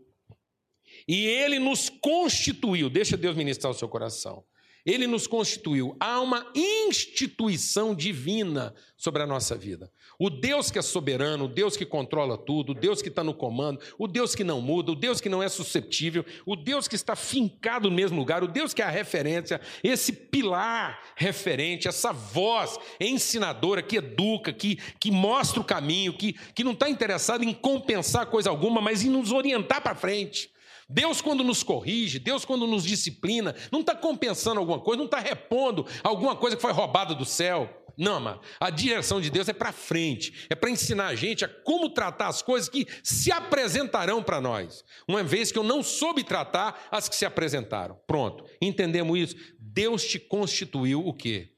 [1.07, 4.45] e ele nos constituiu, deixa Deus ministrar o seu coração.
[4.85, 5.95] Ele nos constituiu.
[6.01, 9.91] Há uma instituição divina sobre a nossa vida.
[10.19, 13.35] O Deus que é soberano, o Deus que controla tudo, o Deus que está no
[13.35, 16.95] comando, o Deus que não muda, o Deus que não é susceptível, o Deus que
[16.95, 22.13] está fincado no mesmo lugar, o Deus que é a referência, esse pilar referente, essa
[22.13, 27.53] voz ensinadora que educa, que, que mostra o caminho, que, que não está interessado em
[27.53, 30.51] compensar coisa alguma, mas em nos orientar para frente.
[30.93, 35.21] Deus, quando nos corrige, Deus, quando nos disciplina, não está compensando alguma coisa, não está
[35.21, 37.77] repondo alguma coisa que foi roubada do céu.
[37.97, 38.41] Não, mano.
[38.59, 42.27] A direção de Deus é para frente, é para ensinar a gente a como tratar
[42.27, 44.85] as coisas que se apresentarão para nós.
[45.07, 47.97] Uma vez que eu não soube tratar as que se apresentaram.
[48.07, 48.45] Pronto.
[48.61, 49.37] Entendemos isso?
[49.61, 51.53] Deus te constituiu o quê?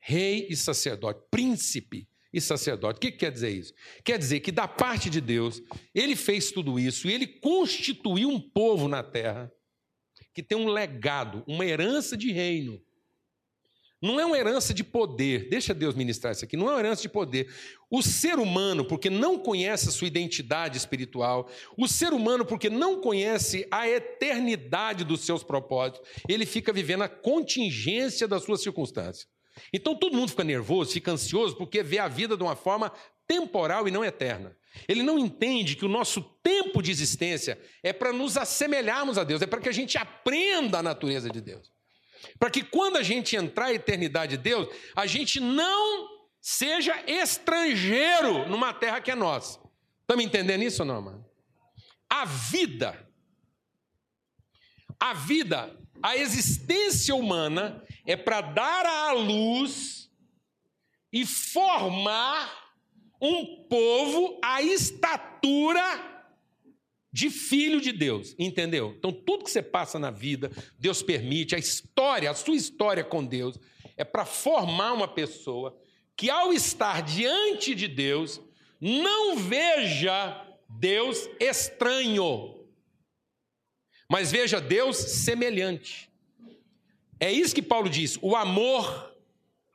[0.00, 2.96] Rei e sacerdote, príncipe e sacerdote.
[2.96, 3.74] O que quer dizer isso?
[4.04, 5.62] Quer dizer que, da parte de Deus,
[5.94, 9.52] ele fez tudo isso e ele constituiu um povo na terra
[10.34, 12.80] que tem um legado, uma herança de reino.
[14.02, 17.02] Não é uma herança de poder, deixa Deus ministrar isso aqui, não é uma herança
[17.02, 17.48] de poder.
[17.88, 23.00] O ser humano, porque não conhece a sua identidade espiritual, o ser humano, porque não
[23.00, 29.28] conhece a eternidade dos seus propósitos, ele fica vivendo a contingência das suas circunstâncias.
[29.72, 32.92] Então todo mundo fica nervoso, fica ansioso, porque vê a vida de uma forma
[33.26, 34.56] temporal e não eterna.
[34.88, 39.42] Ele não entende que o nosso tempo de existência é para nos assemelharmos a Deus,
[39.42, 41.70] é para que a gente aprenda a natureza de Deus.
[42.38, 46.08] Para que quando a gente entrar na eternidade de Deus, a gente não
[46.40, 49.60] seja estrangeiro numa terra que é nossa.
[50.00, 51.24] Estão me entendendo isso ou não, mano?
[52.08, 53.08] A vida,
[55.00, 60.10] a vida, a existência humana é para dar à luz
[61.12, 62.74] e formar
[63.20, 66.10] um povo à estatura
[67.12, 68.94] de filho de Deus, entendeu?
[68.96, 73.24] Então, tudo que você passa na vida, Deus permite, a história, a sua história com
[73.24, 73.58] Deus,
[73.96, 75.78] é para formar uma pessoa
[76.16, 78.40] que, ao estar diante de Deus,
[78.80, 82.66] não veja Deus estranho,
[84.08, 86.11] mas veja Deus semelhante.
[87.22, 89.14] É isso que Paulo diz: o amor,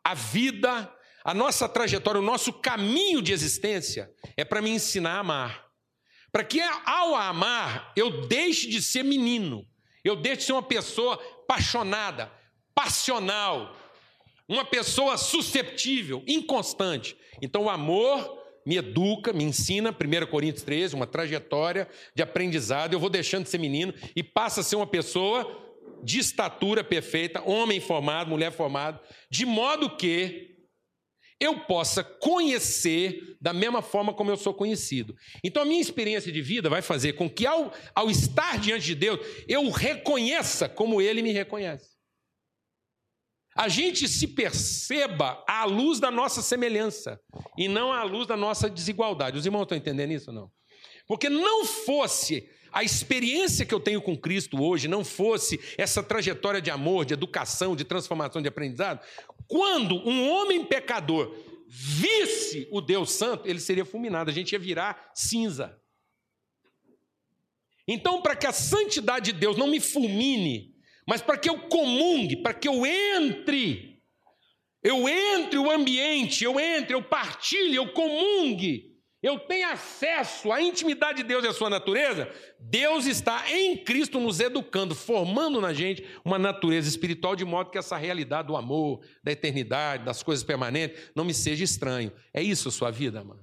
[0.04, 0.94] a vida,
[1.24, 5.68] a nossa trajetória, o nosso caminho de existência é para me ensinar a amar.
[6.30, 9.66] Para que ao amar eu deixe de ser menino,
[10.04, 12.30] eu deixe de ser uma pessoa apaixonada,
[12.76, 13.74] passional,
[14.46, 17.16] uma pessoa susceptível, inconstante.
[17.42, 23.00] Então o amor me educa, me ensina, 1 Coríntios 13, uma trajetória de aprendizado, eu
[23.00, 25.67] vou deixando de ser menino e passa a ser uma pessoa
[26.04, 30.58] de estatura perfeita, homem formado, mulher formada, de modo que
[31.40, 35.16] eu possa conhecer da mesma forma como eu sou conhecido.
[35.44, 38.96] Então, a minha experiência de vida vai fazer com que, ao, ao estar diante de
[38.96, 41.96] Deus, eu reconheça como Ele me reconhece.
[43.56, 47.20] A gente se perceba à luz da nossa semelhança
[47.58, 49.38] e não à luz da nossa desigualdade.
[49.38, 50.52] Os irmãos estão entendendo isso ou não?
[51.08, 56.62] Porque não fosse a experiência que eu tenho com Cristo hoje não fosse essa trajetória
[56.62, 59.00] de amor, de educação, de transformação, de aprendizado,
[59.48, 61.36] quando um homem pecador
[61.68, 65.80] visse o Deus Santo, ele seria fulminado, a gente ia virar cinza.
[67.88, 70.76] Então, para que a santidade de Deus não me fulmine,
[71.08, 74.04] mas para que eu comungue, para que eu entre,
[74.84, 81.18] eu entre o ambiente, eu entre, eu partilhe, eu comungue eu tenho acesso à intimidade
[81.18, 86.06] de Deus e à sua natureza, Deus está em Cristo nos educando, formando na gente
[86.24, 91.12] uma natureza espiritual, de modo que essa realidade do amor, da eternidade, das coisas permanentes,
[91.16, 92.12] não me seja estranho.
[92.34, 93.42] É isso a sua vida, mano.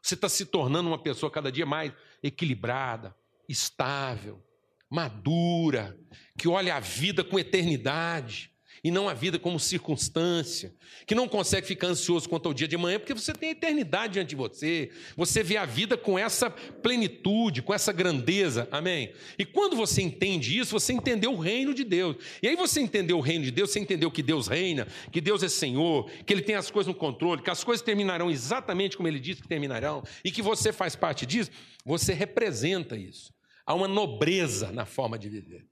[0.00, 3.14] Você está se tornando uma pessoa cada dia mais equilibrada,
[3.48, 4.40] estável,
[4.88, 5.98] madura,
[6.38, 8.55] que olha a vida com eternidade
[8.86, 10.72] e não a vida como circunstância,
[11.08, 14.12] que não consegue ficar ansioso quanto ao dia de manhã, porque você tem a eternidade
[14.12, 19.12] diante de você, você vê a vida com essa plenitude, com essa grandeza, amém?
[19.36, 23.18] E quando você entende isso, você entendeu o reino de Deus, e aí você entendeu
[23.18, 26.42] o reino de Deus, você entendeu que Deus reina, que Deus é Senhor, que Ele
[26.42, 30.04] tem as coisas no controle, que as coisas terminarão exatamente como Ele disse que terminarão,
[30.24, 31.50] e que você faz parte disso,
[31.84, 33.34] você representa isso.
[33.66, 35.66] Há uma nobreza na forma de viver.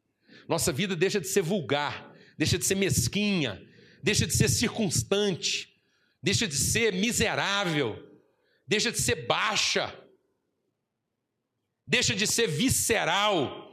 [0.48, 3.62] Nossa vida deixa de ser vulgar, deixa de ser mesquinha,
[4.02, 5.68] deixa de ser circunstante,
[6.22, 7.98] deixa de ser miserável,
[8.66, 9.92] deixa de ser baixa,
[11.86, 13.64] deixa de ser visceral,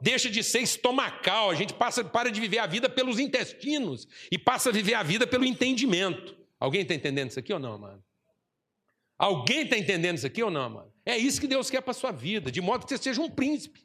[0.00, 1.50] deixa de ser estomacal.
[1.50, 5.02] A gente passa, para de viver a vida pelos intestinos e passa a viver a
[5.02, 6.36] vida pelo entendimento.
[6.58, 8.02] Alguém está entendendo isso aqui ou não, mano?
[9.18, 10.92] Alguém está entendendo isso aqui ou não, mano?
[11.06, 13.30] É isso que Deus quer para a sua vida, de modo que você seja um
[13.30, 13.80] príncipe.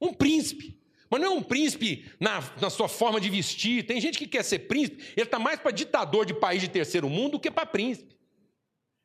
[0.00, 0.80] Um príncipe.
[1.14, 3.86] Mas não é um príncipe na, na sua forma de vestir.
[3.86, 7.08] Tem gente que quer ser príncipe, ele está mais para ditador de país de terceiro
[7.08, 8.18] mundo do que para príncipe.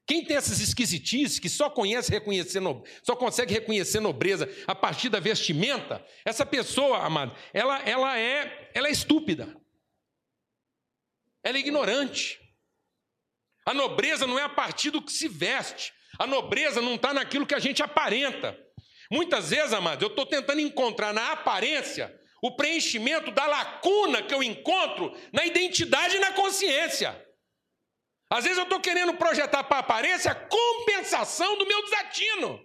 [0.08, 2.60] Quem tem essas esquisitices, que só conhece reconhecer,
[3.04, 8.88] só consegue reconhecer nobreza a partir da vestimenta, essa pessoa, amado, ela, ela, é, ela
[8.88, 9.56] é estúpida.
[11.44, 12.42] Ela é ignorante.
[13.68, 15.94] A nobreza não é a partir do que se veste.
[16.18, 18.60] A nobreza não está naquilo que a gente aparenta.
[19.10, 24.44] Muitas vezes, amados, eu estou tentando encontrar na aparência o preenchimento da lacuna que eu
[24.44, 27.26] encontro na identidade e na consciência.
[28.30, 32.64] Às vezes eu estou querendo projetar para a aparência a compensação do meu desatino.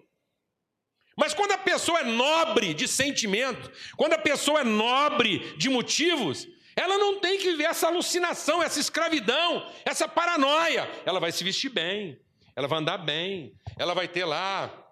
[1.17, 6.47] Mas quando a pessoa é nobre de sentimento, quando a pessoa é nobre de motivos,
[6.77, 10.91] ela não tem que viver essa alucinação, essa escravidão, essa paranoia.
[11.07, 12.21] Ela vai se vestir bem,
[12.55, 14.84] ela vai andar bem, ela vai ter lá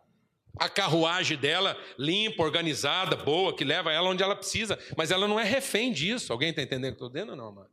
[0.59, 5.41] a carruagem dela limpa, organizada, boa, que leva ela onde ela precisa, mas ela não
[5.41, 6.33] é refém disso.
[6.33, 7.71] Alguém está entendendo o que eu estou dizendo ou não, mano?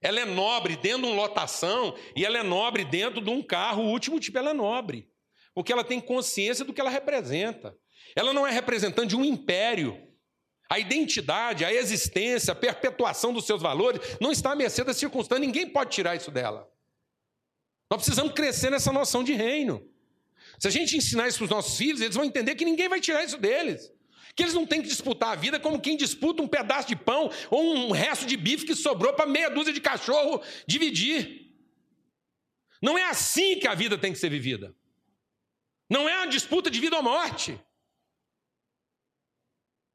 [0.00, 3.82] Ela é nobre dentro de uma lotação e ela é nobre dentro de um carro,
[3.82, 5.10] o último tipo, ela é nobre,
[5.52, 7.76] porque ela tem consciência do que ela representa.
[8.14, 10.00] Ela não é representante de um império.
[10.70, 15.40] A identidade, a existência, a perpetuação dos seus valores não está à mercê da circunstância,
[15.40, 16.68] ninguém pode tirar isso dela.
[17.90, 19.82] Nós precisamos crescer nessa noção de reino.
[20.58, 23.00] Se a gente ensinar isso para os nossos filhos, eles vão entender que ninguém vai
[23.00, 23.92] tirar isso deles.
[24.34, 27.30] Que eles não têm que disputar a vida como quem disputa um pedaço de pão
[27.50, 31.48] ou um resto de bife que sobrou para meia dúzia de cachorro dividir.
[32.82, 34.74] Não é assim que a vida tem que ser vivida.
[35.90, 37.58] Não é uma disputa de vida ou morte.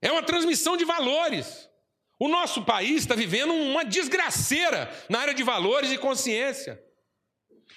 [0.01, 1.69] É uma transmissão de valores.
[2.19, 6.81] O nosso país está vivendo uma desgraceira na área de valores e consciência.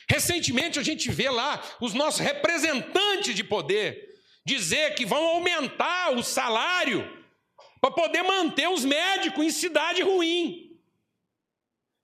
[0.09, 6.22] Recentemente a gente vê lá os nossos representantes de poder dizer que vão aumentar o
[6.22, 7.04] salário
[7.80, 10.78] para poder manter os médicos em cidade ruim.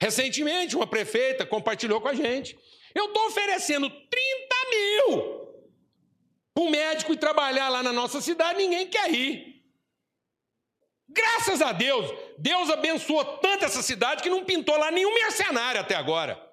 [0.00, 2.58] Recentemente, uma prefeita compartilhou com a gente.
[2.92, 4.00] Eu estou oferecendo 30
[4.70, 5.42] mil
[6.52, 9.62] para um médico ir trabalhar lá na nossa cidade, ninguém quer ir.
[11.08, 15.94] Graças a Deus, Deus abençoou tanto essa cidade que não pintou lá nenhum mercenário até
[15.94, 16.51] agora.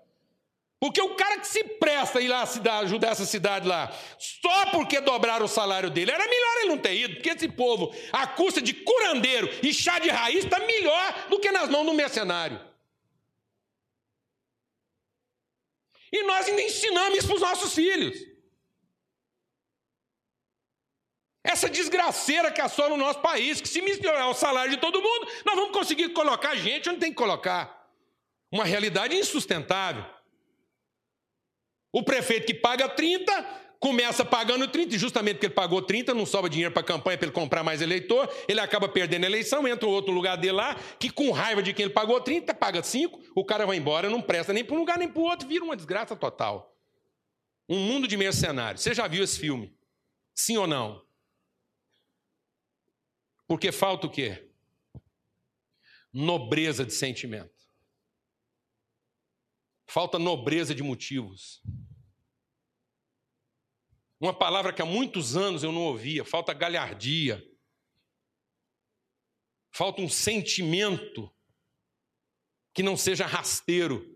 [0.79, 5.01] Porque o cara que se presta a ir lá ajudar essa cidade lá, só porque
[5.01, 8.61] dobraram o salário dele, era melhor ele não ter ido, porque esse povo, a custa
[8.61, 12.59] de curandeiro e chá de raiz, está melhor do que nas mãos do mercenário.
[16.11, 18.17] E nós ainda ensinamos isso para os nossos filhos.
[21.43, 25.27] Essa desgraceira que assola o nosso país, que se melhorar o salário de todo mundo,
[25.45, 27.87] nós vamos conseguir colocar gente onde tem que colocar.
[28.51, 30.18] Uma realidade insustentável.
[31.91, 33.31] O prefeito que paga 30,
[33.79, 37.17] começa pagando 30, e justamente porque ele pagou 30, não sobra dinheiro para a campanha
[37.17, 40.75] para ele comprar mais eleitor, ele acaba perdendo a eleição, entra outro lugar dele lá,
[40.99, 44.21] que com raiva de quem ele pagou 30, paga 5, o cara vai embora, não
[44.21, 46.75] presta nem para um lugar nem para o outro, vira uma desgraça total.
[47.67, 48.81] Um mundo de mercenários.
[48.81, 49.73] Você já viu esse filme?
[50.33, 51.01] Sim ou não?
[53.47, 54.47] Porque falta o quê?
[56.11, 57.58] Nobreza de sentimento.
[59.89, 61.63] Falta nobreza de motivos.
[64.19, 67.43] Uma palavra que há muitos anos eu não ouvia, falta galhardia.
[69.71, 71.33] Falta um sentimento
[72.71, 74.15] que não seja rasteiro.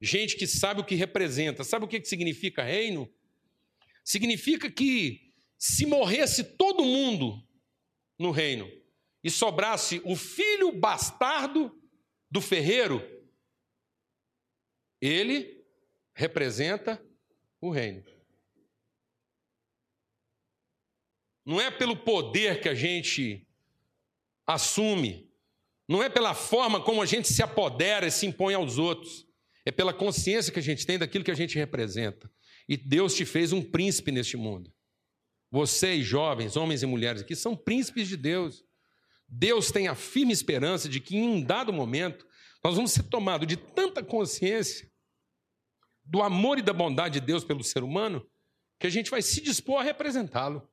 [0.00, 1.64] Gente que sabe o que representa.
[1.64, 3.12] Sabe o que significa reino?
[4.04, 7.44] Significa que se morresse todo mundo
[8.16, 8.70] no reino
[9.24, 11.76] e sobrasse o filho bastardo
[12.30, 13.15] do ferreiro,
[15.00, 15.64] ele
[16.14, 17.02] representa
[17.60, 18.04] o reino.
[21.44, 23.46] Não é pelo poder que a gente
[24.46, 25.30] assume,
[25.88, 29.26] não é pela forma como a gente se apodera e se impõe aos outros,
[29.64, 32.30] é pela consciência que a gente tem daquilo que a gente representa.
[32.68, 34.72] E Deus te fez um príncipe neste mundo.
[35.50, 38.64] Vocês, jovens, homens e mulheres aqui, são príncipes de Deus.
[39.28, 42.26] Deus tem a firme esperança de que em um dado momento
[42.62, 44.90] nós vamos ser tomados de tanta consciência
[46.04, 48.26] do amor e da bondade de Deus pelo ser humano
[48.78, 50.68] que a gente vai se dispor a representá-lo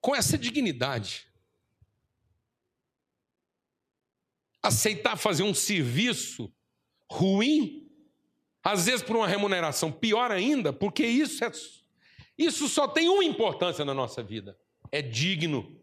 [0.00, 1.26] com essa dignidade.
[4.62, 6.52] Aceitar fazer um serviço
[7.10, 7.90] ruim,
[8.62, 11.50] às vezes por uma remuneração pior ainda, porque isso é
[12.36, 14.58] isso só tem uma importância na nossa vida:
[14.92, 15.80] é digno,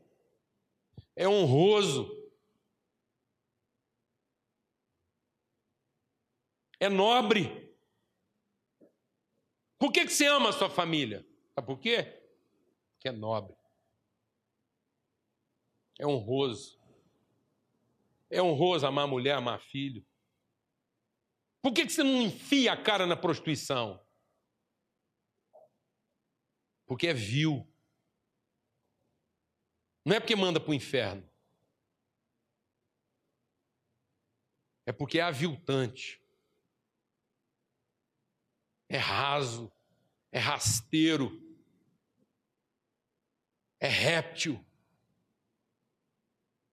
[1.15, 2.14] é honroso,
[6.85, 7.65] é nobre.
[9.77, 11.27] Por que, que você ama a sua família?
[11.53, 12.03] Sabe por quê?
[12.93, 13.55] Porque é nobre.
[15.99, 16.79] É honroso.
[18.29, 20.05] É honroso amar mulher, amar filho.
[21.61, 24.03] Por que, que você não enfia a cara na prostituição?
[26.85, 27.67] Porque é vil.
[30.05, 31.27] Não é porque manda para o inferno.
[34.85, 36.24] É porque é aviltante.
[38.95, 39.69] É raso.
[40.31, 41.37] É rasteiro.
[43.77, 44.65] É réptil.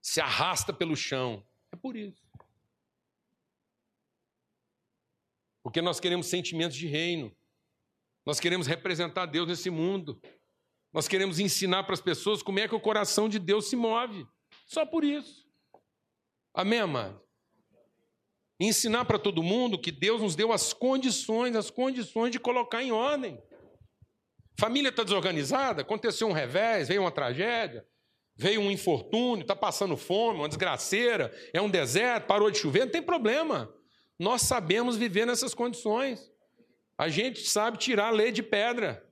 [0.01, 1.45] Se arrasta pelo chão.
[1.73, 2.23] É por isso.
[5.65, 7.37] Porque nós queremos sentimentos de reino.
[8.25, 10.23] Nós queremos representar Deus nesse mundo.
[10.93, 14.25] Nós queremos ensinar para as pessoas como é que o coração de Deus se move.
[14.65, 15.45] Só por isso.
[16.55, 17.21] Amém, amado?
[18.65, 22.93] Ensinar para todo mundo que Deus nos deu as condições, as condições de colocar em
[22.93, 23.43] ordem.
[24.57, 27.85] Família está desorganizada, aconteceu um revés, veio uma tragédia,
[28.37, 32.93] veio um infortúnio, está passando fome, uma desgraceira, é um deserto, parou de chover, não
[32.93, 33.75] tem problema.
[34.17, 36.31] Nós sabemos viver nessas condições.
[36.97, 39.05] A gente sabe tirar a lei de pedra.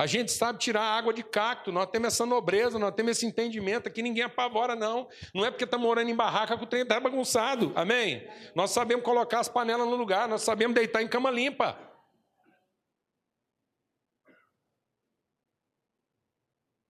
[0.00, 3.86] A gente sabe tirar água de cacto, nós temos essa nobreza, nós temos esse entendimento.
[3.86, 5.06] Aqui ninguém apavora, não.
[5.34, 7.70] Não é porque está morando em barraca que o trem está bagunçado.
[7.76, 8.26] Amém?
[8.54, 11.78] Nós sabemos colocar as panelas no lugar, nós sabemos deitar em cama limpa.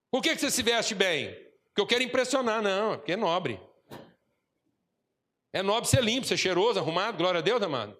[0.09, 1.33] Por que, que você se veste bem?
[1.65, 3.59] Porque eu quero impressionar, não, porque é nobre.
[5.51, 7.99] É nobre ser limpo, ser cheiroso, arrumado, glória a Deus, amado.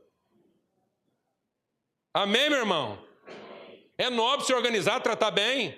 [2.13, 3.10] Amém, meu irmão?
[4.01, 5.77] É nobre se organizar, tratar bem.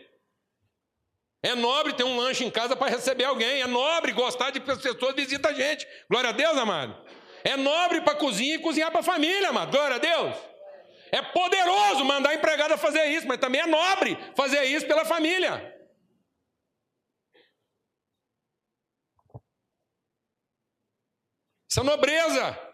[1.43, 3.61] É nobre ter um lanche em casa para receber alguém.
[3.61, 5.85] É nobre gostar de pessoas visitar a gente.
[6.09, 7.05] Glória a Deus, amado.
[7.43, 9.71] É nobre para cozinhar e cozinhar para a família, amado.
[9.71, 10.37] Glória a Deus.
[11.11, 15.77] É poderoso mandar a empregada fazer isso, mas também é nobre fazer isso pela família.
[21.69, 22.72] Isso é nobreza.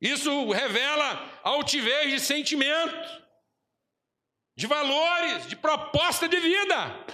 [0.00, 3.24] Isso revela altivez de sentimento,
[4.54, 7.06] de valores, de proposta de vida.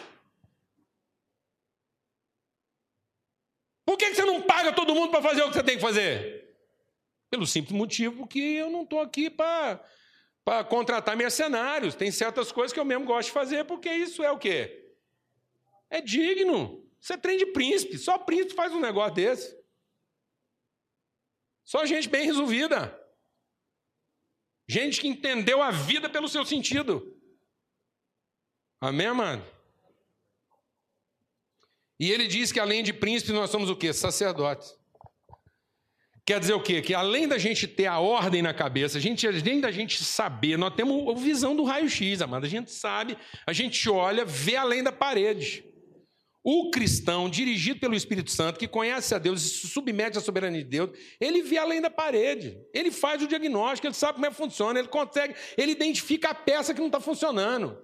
[3.85, 6.57] Por que você não paga todo mundo para fazer o que você tem que fazer?
[7.31, 11.95] Pelo simples motivo que eu não estou aqui para contratar mercenários.
[11.95, 14.93] Tem certas coisas que eu mesmo gosto de fazer, porque isso é o quê?
[15.89, 16.85] É digno.
[17.01, 17.99] Você é trem de príncipe.
[17.99, 19.62] Só príncipe faz um negócio desse.
[21.65, 22.99] Só gente bem resolvida.
[24.69, 27.17] Gente que entendeu a vida pelo seu sentido.
[28.81, 29.45] Amém, amado?
[32.01, 33.93] E ele diz que além de príncipes, nós somos o quê?
[33.93, 34.77] Sacerdotes.
[36.25, 36.81] Quer dizer o quê?
[36.81, 40.57] Que além da gente ter a ordem na cabeça, a gente, além da gente saber,
[40.57, 42.47] nós temos a visão do raio-x, amado.
[42.47, 45.65] A gente sabe, a gente olha, vê além da parede.
[46.45, 50.63] O cristão, dirigido pelo Espírito Santo, que conhece a Deus e se submete à soberania
[50.63, 50.91] de Deus,
[51.21, 54.79] ele vê além da parede, ele faz o diagnóstico, ele sabe como é que funciona,
[54.79, 57.79] ele consegue, ele identifica a peça que não está funcionando.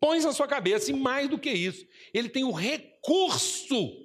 [0.00, 4.02] Põe na sua cabeça, e mais do que isso, ele tem o recurso.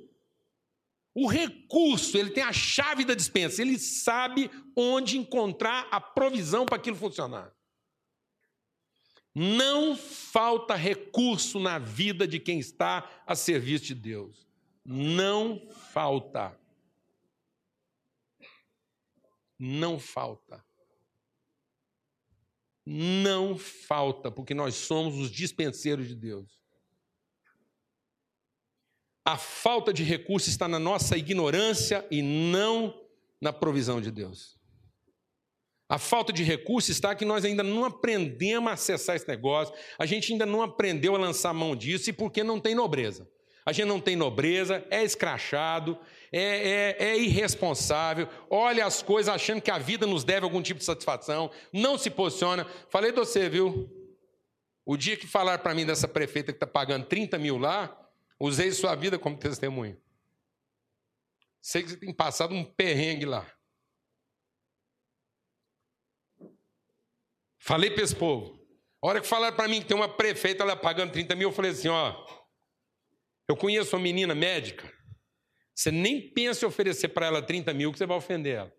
[1.15, 6.75] O recurso, ele tem a chave da dispensa, ele sabe onde encontrar a provisão para
[6.75, 7.51] aquilo funcionar.
[9.39, 14.47] Não falta recurso na vida de quem está a serviço de Deus.
[14.83, 16.59] Não falta.
[19.59, 20.65] Não falta.
[22.83, 26.59] Não falta, porque nós somos os dispenseiros de Deus.
[29.23, 33.07] A falta de recurso está na nossa ignorância e não
[33.39, 34.56] na provisão de Deus.
[35.89, 40.05] A falta de recursos está que nós ainda não aprendemos a acessar esse negócio, a
[40.05, 43.29] gente ainda não aprendeu a lançar mão disso, e porque não tem nobreza.
[43.65, 45.97] A gente não tem nobreza, é escrachado,
[46.31, 50.79] é, é, é, irresponsável, olha as coisas achando que a vida nos deve algum tipo
[50.79, 52.65] de satisfação, não se posiciona.
[52.89, 53.89] Falei de você, viu?
[54.85, 57.93] O dia que falar para mim dessa prefeita que está pagando 30 mil lá,
[58.39, 59.97] usei sua vida como testemunho.
[61.61, 63.45] Sei que você tem passado um perrengue lá.
[67.67, 68.57] Falei para esse povo.
[69.03, 71.53] A hora que falaram para mim que tem uma prefeita lá pagando 30 mil, eu
[71.53, 72.25] falei assim: ó,
[73.49, 74.89] eu conheço uma menina médica.
[75.75, 78.73] Você nem pensa em oferecer para ela 30 mil que você vai ofender ela.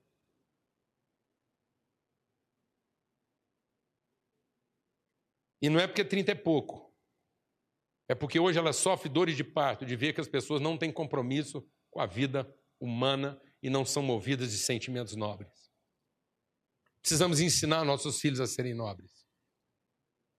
[5.61, 6.89] E não é porque 30 é pouco.
[8.09, 10.91] É porque hoje ela sofre dores de parto, de ver que as pessoas não têm
[10.91, 15.68] compromisso com a vida humana e não são movidas de sentimentos nobres.
[17.01, 19.27] Precisamos ensinar nossos filhos a serem nobres.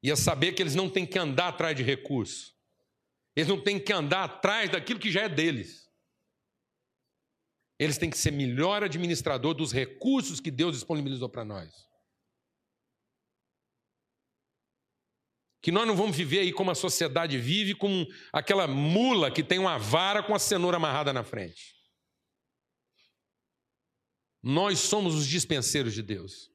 [0.03, 2.55] E a saber que eles não têm que andar atrás de recursos.
[3.35, 5.89] Eles não têm que andar atrás daquilo que já é deles.
[7.77, 11.87] Eles têm que ser melhor administrador dos recursos que Deus disponibilizou para nós.
[15.61, 19.59] Que nós não vamos viver aí como a sociedade vive, com aquela mula que tem
[19.59, 21.78] uma vara com a cenoura amarrada na frente.
[24.41, 26.49] Nós somos os dispenseiros de Deus.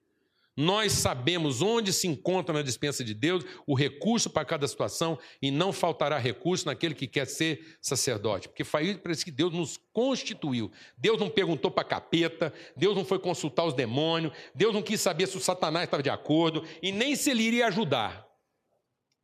[0.57, 5.51] Nós sabemos onde se encontra na dispensa de Deus o recurso para cada situação e
[5.51, 9.77] não faltará recurso naquele que quer ser sacerdote, porque foi para isso que Deus nos
[9.93, 10.71] constituiu.
[10.97, 15.27] Deus não perguntou para capeta, Deus não foi consultar os demônios, Deus não quis saber
[15.27, 18.34] se o Satanás estava de acordo e nem se ele iria ajudar.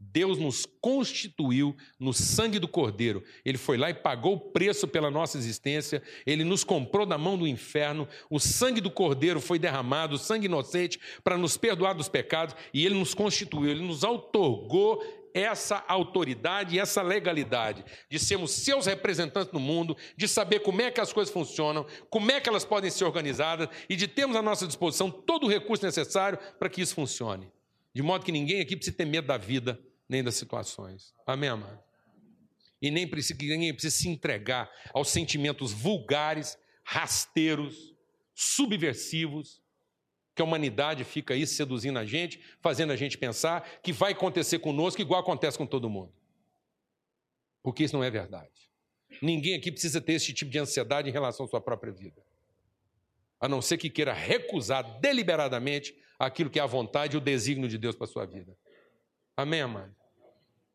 [0.01, 3.23] Deus nos constituiu no sangue do Cordeiro.
[3.45, 6.03] Ele foi lá e pagou o preço pela nossa existência.
[6.27, 8.09] Ele nos comprou da mão do inferno.
[8.31, 12.57] O sangue do Cordeiro foi derramado, o sangue inocente, para nos perdoar dos pecados.
[12.73, 15.03] E ele nos constituiu, ele nos outorgou
[15.35, 20.91] essa autoridade e essa legalidade de sermos seus representantes no mundo, de saber como é
[20.91, 24.43] que as coisas funcionam, como é que elas podem ser organizadas e de termos à
[24.43, 27.49] nossa disposição todo o recurso necessário para que isso funcione.
[27.95, 29.79] De modo que ninguém aqui precisa ter medo da vida
[30.11, 31.15] nem das situações.
[31.25, 31.79] Amém, amado?
[32.83, 37.95] E nem precisa, ninguém precisa se entregar aos sentimentos vulgares, rasteiros,
[38.35, 39.63] subversivos,
[40.35, 44.59] que a humanidade fica aí seduzindo a gente, fazendo a gente pensar que vai acontecer
[44.59, 46.13] conosco igual acontece com todo mundo.
[47.63, 48.69] Porque isso não é verdade.
[49.23, 52.21] Ninguém aqui precisa ter esse tipo de ansiedade em relação à sua própria vida.
[53.39, 57.69] A não ser que queira recusar deliberadamente aquilo que é a vontade e o desígnio
[57.69, 58.57] de Deus para a sua vida.
[59.37, 60.00] Amém, amado?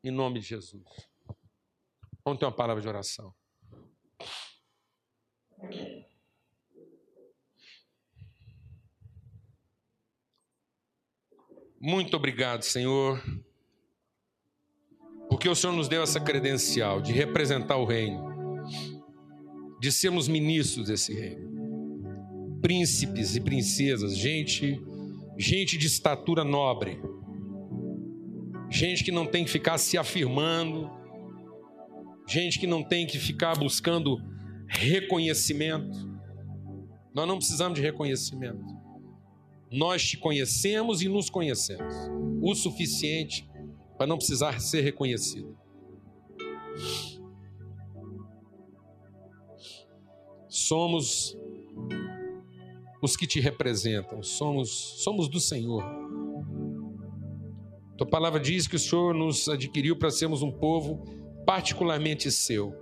[0.05, 0.83] Em nome de Jesus.
[2.23, 3.33] Vamos ter uma palavra de oração.
[11.81, 13.19] Muito obrigado, Senhor,
[15.27, 18.63] porque o Senhor nos deu essa credencial de representar o reino,
[19.79, 24.79] de sermos ministros desse reino, príncipes e princesas, gente,
[25.35, 27.01] gente de estatura nobre,
[28.69, 30.89] gente que não tem que ficar se afirmando,
[32.27, 34.21] gente que não tem que ficar buscando
[34.67, 36.15] reconhecimento.
[37.13, 38.65] Nós não precisamos de reconhecimento.
[39.71, 41.93] Nós te conhecemos e nos conhecemos
[42.41, 43.49] o suficiente
[43.97, 45.57] para não precisar ser reconhecido.
[50.47, 51.37] Somos
[53.01, 54.69] os que te representam, somos,
[55.03, 55.83] somos do Senhor.
[57.97, 61.03] Tua palavra diz que o Senhor nos adquiriu para sermos um povo
[61.45, 62.73] particularmente seu.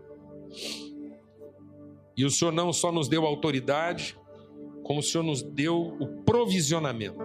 [2.18, 4.18] E o Senhor não só nos deu autoridade,
[4.84, 7.20] como o Senhor nos deu o provisionamento.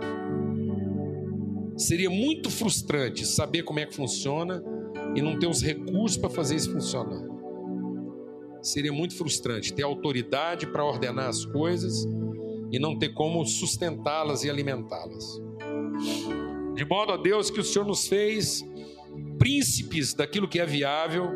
[1.77, 4.63] Seria muito frustrante saber como é que funciona
[5.15, 7.23] e não ter os recursos para fazer isso funcionar.
[8.61, 12.05] Seria muito frustrante ter autoridade para ordenar as coisas
[12.71, 15.41] e não ter como sustentá-las e alimentá-las.
[16.79, 18.65] De modo a Deus que o Senhor nos fez
[19.37, 21.29] príncipes daquilo que é viável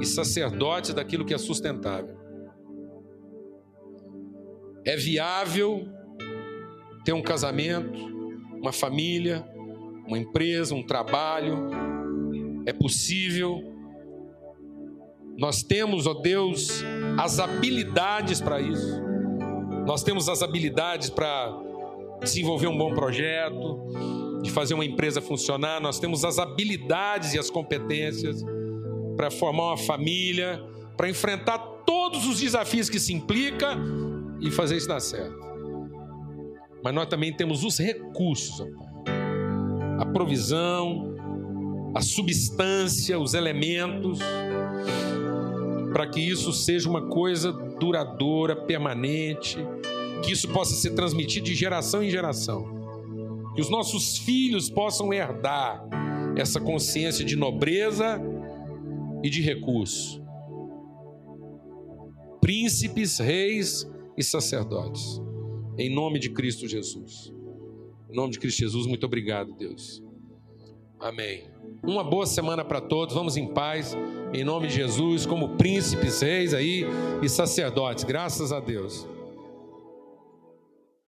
[0.00, 2.16] e sacerdotes daquilo que é sustentável.
[4.84, 5.88] É viável
[7.04, 7.98] ter um casamento,
[8.62, 9.44] uma família,
[10.06, 11.70] uma empresa, um trabalho.
[12.64, 13.60] É possível.
[15.36, 16.84] Nós temos, ó Deus,
[17.18, 19.02] as habilidades para isso.
[19.84, 21.52] Nós temos as habilidades para
[22.22, 25.80] desenvolver um bom projeto, de fazer uma empresa funcionar.
[25.80, 28.44] Nós temos as habilidades e as competências
[29.16, 30.62] para formar uma família,
[30.96, 33.76] para enfrentar todos os desafios que se implica
[34.40, 35.36] e fazer isso dar certo.
[36.82, 38.66] Mas nós também temos os recursos,
[39.98, 41.14] a provisão,
[41.94, 44.20] a substância, os elementos,
[45.92, 49.58] para que isso seja uma coisa duradoura, permanente,
[50.22, 52.77] que isso possa ser transmitido de geração em geração.
[53.58, 55.84] Que os nossos filhos possam herdar
[56.36, 58.22] essa consciência de nobreza
[59.20, 60.22] e de recurso.
[62.40, 63.84] Príncipes, reis
[64.16, 65.20] e sacerdotes.
[65.76, 67.34] Em nome de Cristo Jesus.
[68.08, 70.04] Em nome de Cristo Jesus, muito obrigado, Deus.
[71.00, 71.50] Amém.
[71.82, 73.12] Uma boa semana para todos.
[73.12, 73.96] Vamos em paz.
[74.32, 76.84] Em nome de Jesus, como príncipes, reis aí
[77.20, 78.04] e sacerdotes.
[78.04, 79.04] Graças a Deus.